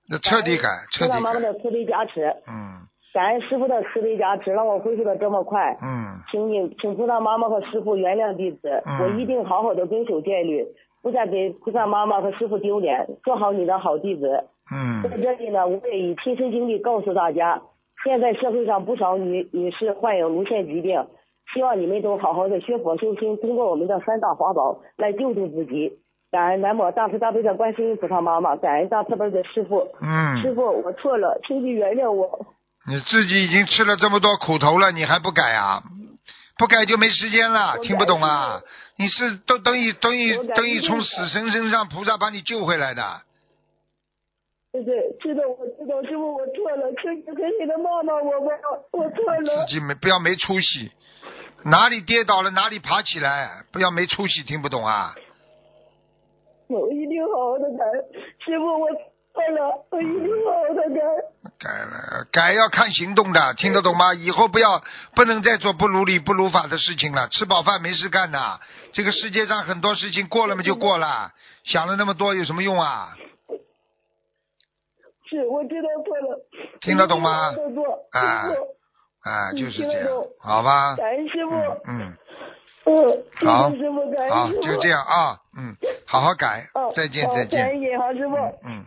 [0.09, 1.41] 要彻底改，彻底菩萨妈妈。
[1.41, 5.77] 的慈悲加持，嗯感恩师傅的慈悲加持，让我恢复的这么快。
[5.83, 10.67] 嗯请你，请菩萨妈妈和师傅原谅弟子，嗯我一定好好的遵守戒律，
[11.03, 14.45] 不再给菩萨妈妈和师傅丢脸，做好你的好弟子。
[14.71, 17.63] 嗯在这里呢，我也以亲身经历告诉大家，
[18.05, 21.07] 现在社会上不少女女士患有乳腺疾病，
[21.55, 25.99] 希望你们都好好的学佛修心，通过我们的三大法宝来救助自己。
[26.31, 29.79] 感恩南无大慈大悲的观世音菩萨妈妈，感恩大慈悲的师傅。
[30.03, 32.39] 嗯师嗯，傅，我错了，请你原谅我。
[32.89, 35.83] 你自己已经吃了这么多苦头了，你还不改啊？
[36.57, 38.61] 不改就没时间了，听不懂啊？
[38.97, 43.21] 你是都等于等于等于从死神身上菩萨把你救回来的。
[44.73, 48.51] 对对，知道我知道，师傅我错了，求你恳请的骂骂我我，
[48.93, 49.73] 我错了自。
[49.73, 50.91] 己没不要没出息，
[51.65, 55.15] 哪里跌倒了哪里爬起来，不要没出息，听不懂啊？
[56.69, 57.85] 我一定好好的改，
[58.45, 58.89] 师傅我
[59.39, 61.01] 错了，我一定好好的改。
[61.59, 64.15] 改了，改要看行动的，听得懂吗？
[64.15, 64.83] 以后不要
[65.15, 67.29] 不能再做不如理不如法的事情了。
[67.29, 68.61] 吃饱饭没事干的，
[68.93, 71.33] 这个世界上很多事情过了嘛就过了，
[71.65, 73.15] 想了那么多有什么用啊？
[75.29, 76.41] 是我知道错了。
[76.81, 78.67] 听得懂吗我一定好好地做
[79.25, 80.07] 啊就是这样
[80.41, 80.97] 好吧？
[80.97, 81.55] 感恩师傅。
[81.87, 82.17] 嗯，
[83.45, 84.63] 好师傅，感好，恩师傅。
[84.63, 85.77] 就这样啊，嗯，
[86.07, 87.67] 好好改，哦，再见哦再见。
[87.67, 88.37] 再见，好师傅。
[88.65, 88.87] 嗯。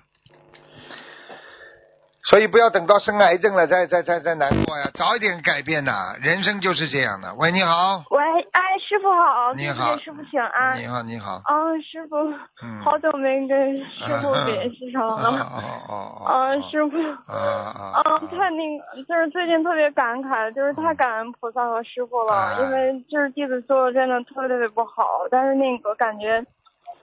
[2.32, 7.36] 所以不要等到生癌症了再再再再难过呀，早一点改变呐，人生就是这样的。
[7.36, 8.24] 喂，你好，喂，
[8.54, 9.98] 哎，师傅好，你好。
[9.98, 10.80] 师傅请安。
[10.80, 11.52] 你好，你好，啊，
[11.84, 12.16] 师傅，
[12.64, 12.80] 嗯。
[12.86, 15.28] 好久没跟师傅联系上了。
[15.28, 22.60] 哦哦啊，师傅，啊啊啊，太那个，就是最近特别感慨，就是太感恩菩萨和师傅了，啊。
[22.62, 26.42] 因为就是弟子做的真的特别特别不好，但是那个感觉，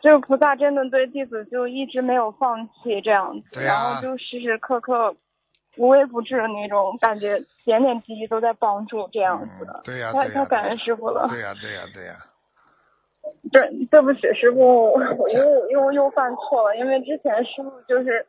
[0.00, 5.14] 就是菩萨真的对弟子就一直没有放弃这样子，然后就时时刻刻
[5.76, 11.26] 无微不至的那种感觉，点点滴滴都在帮助这样子的，对呀太太感恩师傅了。
[11.28, 12.14] 对呀对呀对呀，
[13.52, 18.26] 对，对不起，师傅，我又 又又犯错了，因为之前师傅就是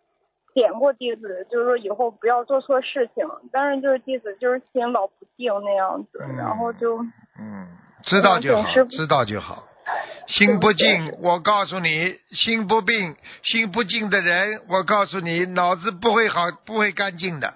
[0.54, 6.98] 点过弟子，就是说以后不要做错事情，但是就是弟子就是心老不定那样子，然后就
[7.40, 7.68] 嗯，
[8.04, 9.64] 知道就好知道就好。
[10.28, 17.48] 心不静，我告诉你，心不病，心不静的人，我告诉你，脑子不会好，不会干净的。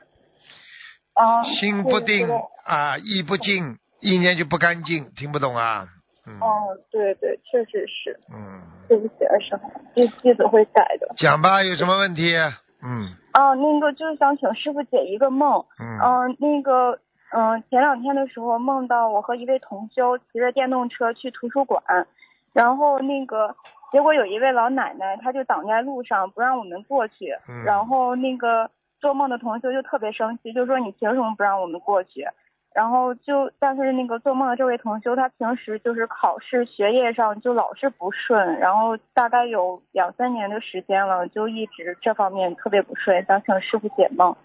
[1.14, 2.28] 啊，心不定
[2.66, 5.88] 啊，意不静，意念就不干净，听不懂啊？
[6.26, 9.14] 嗯哦，对对，确实是，嗯，对不起，
[9.48, 11.14] 师傅，弟弟子会改的。
[11.18, 12.34] 讲吧，有什么问题？
[12.82, 15.66] 嗯哦，那个就是想请师傅解一个梦。
[15.80, 17.00] 嗯嗯、那个，
[17.36, 21.84] 嗯、前两天的时候梦到我和一位同修骑着电动车去图书馆，
[22.54, 23.56] 然后那个
[23.91, 32.26] 结果有一位老奶奶，她就挡在路上不让我们过去，嗯然后那个做梦的同修就特别生气，就说你凭什么不让我们过去？
[32.76, 44.36] 然后就，但是那个做梦的这位同修，他平时就是考试学业上就老是不顺，然后大概有两三年的时间了，就一直这方面特别不顺，想请师傅解梦。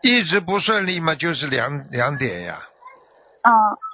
[0.00, 2.54] 一直不顺利嘛，就是两两点呀。
[3.42, 3.50] 啊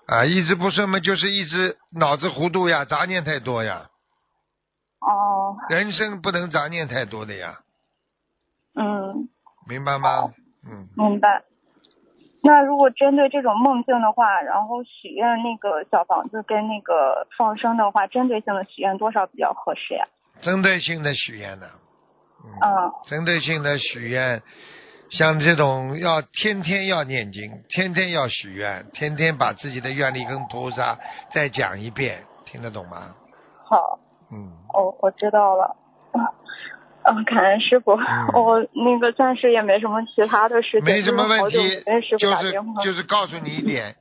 [0.06, 3.88] 啊，一直不顺嘛，就是一直脑子糊涂呀，杂念太多呀。
[5.00, 7.58] 哦，人生不能杂念太多的呀，
[8.74, 9.28] 嗯，
[9.68, 10.32] 明白吗？
[10.64, 11.42] 嗯，明白。
[12.44, 20.04] 那如果针对这种梦境的话，然后许愿那个小房子跟那个放生的话，针对性的许愿多少比较合适呀？
[20.40, 21.66] 针对性的许愿呢，
[22.44, 24.42] 嗯针对性的许愿，
[25.12, 30.98] 像这种要天天要念经，天天要许愿，天天把自己的愿力跟菩萨
[31.30, 33.14] 再讲一遍，听得懂吗？
[33.68, 33.98] 好，
[34.32, 35.76] 嗯，哦，我知道了。
[37.04, 37.92] 嗯， 感恩师傅，
[38.32, 41.56] 我那个暂时也没什么其他的事情，没什么问题
[42.18, 42.52] 就是。
[42.82, 43.94] 就是告诉你一点，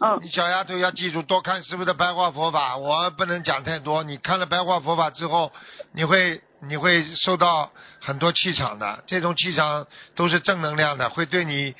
[0.00, 2.76] 嗯，你小丫头要记住，多看师傅的白话佛法。
[2.76, 5.52] 我不能讲太多，你看了白话佛法之后，
[5.92, 11.74] 你会你会受到很多气场的，这种气场都是正能量的，会对你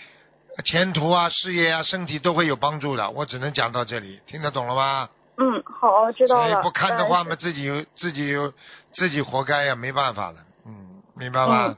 [0.64, 3.11] 前途啊、事业啊、身体都会有帮助的。
[3.11, 5.09] 我只能讲到这里，听得懂了吗？
[5.37, 6.51] 嗯，好，知道了。
[6.51, 8.53] 所以不看的话嘛，自己有自己有
[8.93, 10.39] 自己活该呀，没办法了。
[10.66, 11.76] 嗯，明白吗？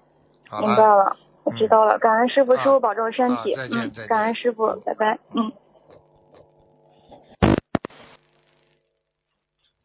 [0.48, 1.98] 好明白了，我知道了。
[1.98, 3.54] 感恩师傅，啊师傅保重身体。
[3.54, 5.18] 啊再见嗯再见，感恩师傅，拜拜。
[5.34, 5.52] 嗯。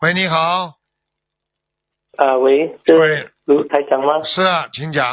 [0.02, 0.78] 喂，你好。
[2.18, 4.24] 啊，喂，对卢台长吗？
[4.24, 5.04] 是啊，请讲。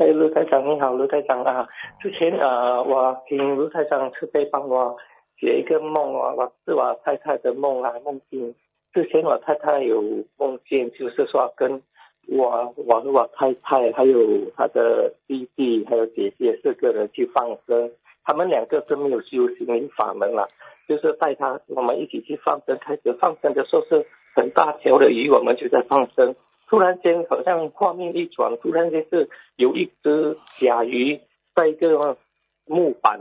[0.00, 1.68] 哎，卢台长你好，卢台长啊，
[2.02, 4.96] 之前呃，我请卢台长慈悲帮我
[5.38, 8.54] 解一个梦啊，我是我太太的梦啊，梦境。
[8.92, 10.02] 之前我太太有
[10.36, 11.80] 梦见，就是说跟
[12.26, 17.88] 我我和我太太还有她的弟弟还有姐姐四个人去放生，
[18.24, 20.48] 他们两个都没有修心灵法门了，
[20.88, 24.04] 就是带他我们一起去放生，开始放生的时候是
[24.40, 26.34] 很大条的鱼，我们就在放生。
[26.66, 31.20] 突然间好像画面一转，突然间是有一只甲鱼
[31.54, 32.16] 在一个
[32.64, 33.20] 木板，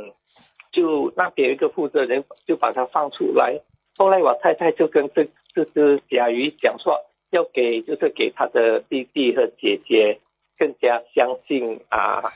[0.71, 3.59] 就那边有一个负责人就把它放出来。
[3.97, 7.01] 后来我太太就跟这这只甲鱼讲说，
[7.31, 10.21] 要给就是给他的弟弟和姐姐
[10.57, 12.31] 更加相信啊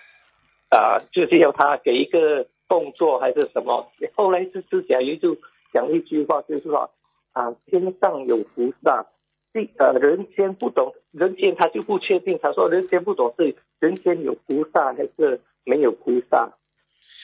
[0.69, 3.87] 啊，就是要他给一个动作还是什么。
[4.15, 5.37] 后来这只甲鱼就
[5.71, 6.89] 讲一句话，就是说
[7.33, 9.07] 啊，天上有菩萨。
[9.51, 12.39] 地呃，人间不懂，人间他就不确定。
[12.41, 16.53] 他说人间不懂是人间有菩萨还是没有菩萨。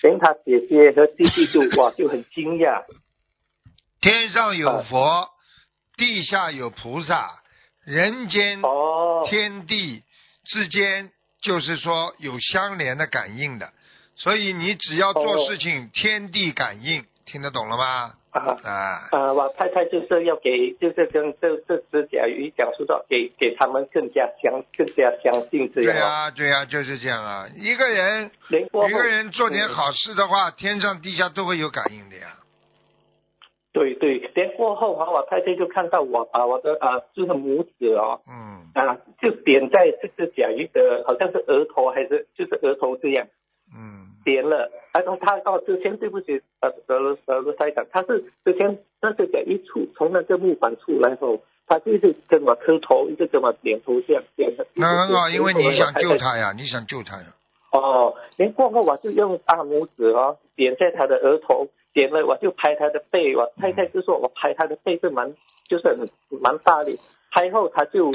[0.04, 2.84] 连他姐姐和弟弟就哇就很惊讶。
[4.00, 5.28] 天上有佛，
[5.98, 7.32] 地下有菩萨，
[7.84, 8.62] 人间
[9.26, 10.04] 天地
[10.46, 13.74] 之间就是说有相连的感应的，
[14.16, 18.14] 所以你只要做事情，天地感应，听得懂了吗？
[18.32, 19.34] 啊啊啊！
[19.34, 25.94] 我太太就是要给，就是跟这这只甲鱼讲述到，给给他们更加相更加相信这样。
[25.94, 27.48] 对啊，对啊，就是这样啊。
[27.56, 28.32] 一个人
[28.72, 32.28] 过一个人做点好事的话，天上地下都会有感应的呀。
[33.72, 43.28] 对对，连过后啊，我太太就看到我把我的啊，就是拇指哦，嗯，啊，就点在这只甲鱼的，好像是额头还是就是额头这样，
[44.20, 44.72] 嗯，点了。
[44.92, 54.66] 他说他哦，之前对不起，呃，德罗德罗台长，他是之前那个甲一出从那个木板出来后，他就是跟我磕头，一直跟我点头这样点的。
[54.74, 56.32] 那很好，因为你想救他。
[56.32, 57.28] 他呀，你想救他呀，
[57.72, 65.36] 哦，连过后我就用大拇指哦点在他的额头，点了我就拍他的背，我太太就说我拍他的背是蛮
[65.68, 66.10] 就是很
[66.42, 67.00] 蛮大力，
[67.32, 68.12] 拍后他就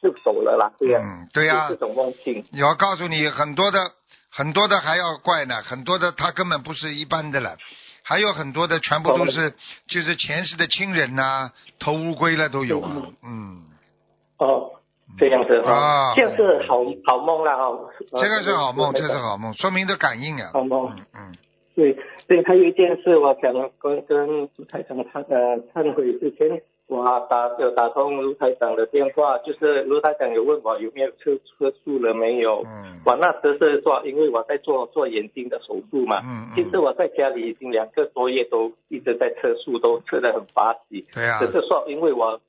[0.00, 1.02] 就就走了啦，这样。
[1.02, 2.44] 嗯，对呀、就这种梦境。
[2.52, 3.92] 我要告诉你，很多的
[4.30, 7.56] 很多的还要怪呢，很多的他根本不是一般的了，
[8.02, 9.52] 还有很多的全部都是
[9.86, 13.64] 就是前世的亲人呐、投乌龟了都有啊，嗯，
[14.38, 14.70] 哦，
[15.18, 17.90] 这样子哈、啊这样是好好梦了哦。
[18.12, 19.36] 这个是好梦，这是好。
[19.36, 20.90] 梦，说明的感应啊，好梦。
[21.14, 21.34] 嗯，
[21.74, 21.96] 对
[22.26, 32.64] 对，还有一件事，我想跟跟卢台长他呃忏悔之前，我打有打通卢台长的电话，就是卢台长有问我有没有测测素了没有。
[32.64, 33.00] 嗯。
[33.04, 36.20] 我那时是说，因为我在做做眼睛的手术嘛。
[36.24, 41.06] 嗯其实我在家里已经两个多月都一直在测素，都测得很巴喜。
[41.12, 42.40] 对啊只是说，因为我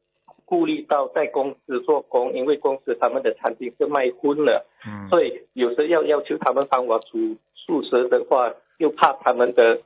[0.45, 4.65] 顾虑到在公司做工，因为公司他们的餐厅是卖荤了。
[4.87, 9.81] 嗯所以有时要要求他们帮我煮素食的话，又怕他们的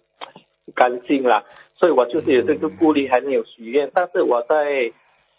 [0.75, 1.43] 干净啦，
[1.83, 3.91] 所以我就是有这个顾虑，还没有许愿。
[3.93, 4.93] 但是我在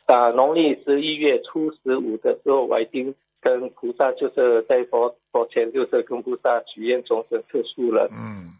[0.04, 8.10] 啊农历十一月初十五的时候，我已经跟菩萨就是在佛佛前就是跟菩萨许愿终身特殊了。
[8.12, 8.52] 嗯，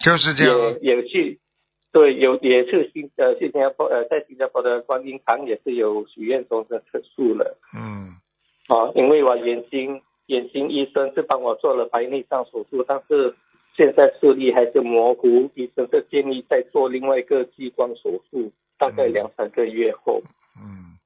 [0.00, 1.38] 就是这样，也也去。
[1.92, 7.56] 对，有也是新呃新加坡呃在新加坡的观音堂也是有许愿终身特殊了。
[7.78, 8.18] 嗯
[8.66, 13.36] 啊，因为我眼睛眼睛医生是帮我做了白内障手术，但是
[13.78, 20.20] 现在视力还是模糊，医生是建议再做另外一个激光手术，大概两三个月后。
[20.60, 20.98] 嗯，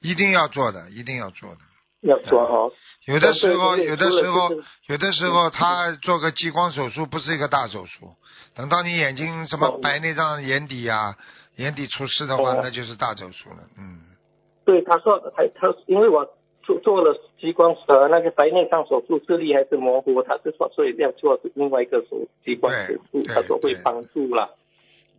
[0.00, 1.58] 一定要做的，一定要做的。
[2.00, 2.72] 要做哦。
[3.06, 4.50] 有的时候，有的时候
[4.88, 8.08] 有的时候，他做个激光手术不是一个大手术，
[8.56, 11.14] 等到你眼睛什么白内障、眼底啊、
[11.54, 12.60] 眼底出事的话，哦。
[12.60, 13.58] 那就是大手术了。
[13.78, 14.02] 嗯，
[14.64, 16.28] 对他说他他因为我
[16.66, 24.50] 做做了激光呃那个白内障手术，视力还是模糊，他是说所以要做另外一个手激光手术，他说会帮助啦。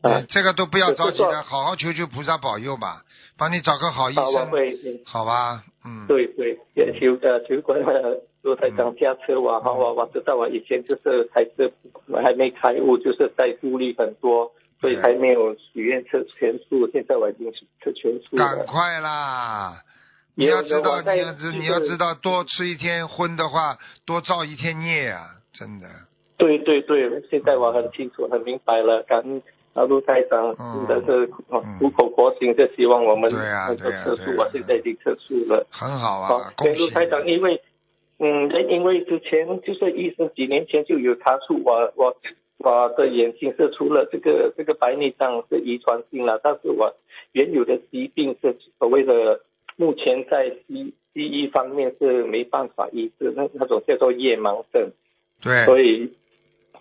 [0.01, 3.01] 啊，这个都不要着急的，好好求求菩萨保佑吧，
[3.35, 4.77] 帮你找个好医生，会。
[5.05, 5.63] 好吧？
[5.83, 11.73] 嗯，对对，也求呃求关呃卢台长驾车我哈我我知道我以前就是还是
[12.13, 18.45] 还没开悟，就是在顾虑很多，所以还没有许愿测全素，现在我已经测全素了。
[18.45, 19.81] 赶快啦！
[20.37, 25.25] 你要知道，你要知你要知道，多吃一天荤的话，多造一天孽啊！
[25.51, 25.87] 真的。
[26.37, 29.41] 对对对，现在我很清楚很明白了，感恩
[29.73, 35.65] 啊卢台长真的是哦苦口婆心的希望我们对啊能够对啊测速，我现在已经测速了。
[35.71, 37.59] 很好好啊，，恭喜跟卢台长，因为
[38.19, 42.15] 嗯，因为之前就是医生几年前就有查出我我
[42.59, 46.95] 我的眼睛是除了这个这个白内障是遗传性了，但是我
[47.31, 49.41] 原有的疾病是所谓的
[49.77, 54.91] 目前在西西医方面是没办法医治，那那种叫做夜盲症，
[55.41, 56.13] 对，所以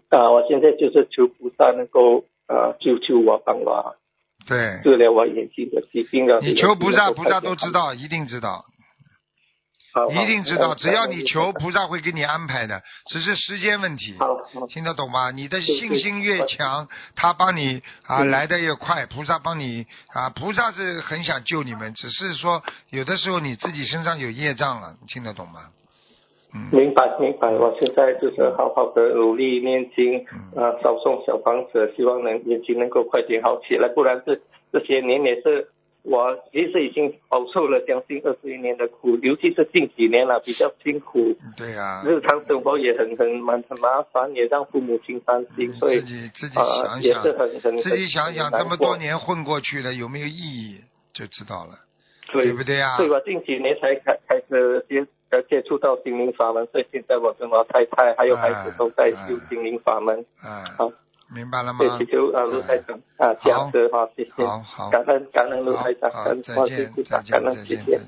[0.09, 3.97] 啊、我现在就是求菩萨能够啊、救救我，帮我
[4.47, 6.39] 对，治疗我眼睛的疾病啊。
[6.41, 8.65] 你求菩萨，菩萨都都知道，一定知道，好，
[10.11, 10.75] 一定知道。
[10.75, 14.15] 只要你求，菩萨会给你安排的，只是时间问题。
[14.69, 15.31] 听得懂吗？
[15.31, 19.07] 你的信心越强，他帮你啊嗯来的越快。
[19.07, 25.61] 菩萨帮你啊，菩萨是很想救你们，只是说有的时候你自己身上有业障了，你听得懂吗？
[26.73, 30.25] 明白明白，我现在就是好好的努力念经，
[30.55, 34.35] 嗯啊，烧送小房子，希望能眼睛能够快点好起来，不然这
[34.73, 35.69] 这些年也是
[36.09, 50.81] 我其实已经饱受了将近二十一年的苦，尤其是近几年了比较辛苦，对呀、日常生活也很很蛮很麻烦，也让父母亲担心，所以自己自己啊、想想也是很很自己想想，这么多年混过去了，有没有意义
[51.13, 51.73] 就知道了，
[52.33, 60.25] 对对不对呀、所以我近几年才开开始接呃接触到心灵法门，所以现在我跟我太太还有孩子都在修心灵法门。
[60.41, 60.93] 啊，好，
[61.35, 61.79] 明白了吗？
[61.81, 64.45] 对，祈求啊卢台长啊加持哈，谢谢。
[64.45, 68.01] 好好感恩感恩卢台长，好感恩再见观世音菩萨，感恩谢谢。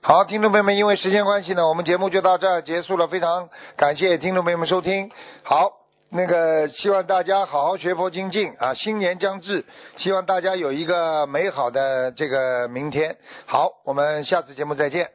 [0.00, 3.08] 好，听众朋友们，因为时间关系呢，我们节目就到这儿结束了。
[3.08, 5.10] 非常感谢听众朋友们收听。
[5.42, 5.72] 好，
[6.10, 9.64] 那个希望大家好好学佛精进啊，新年将至，
[9.96, 13.16] 希望大家有一个美好的这个明天。
[13.46, 15.13] 好，我们下次节目再见。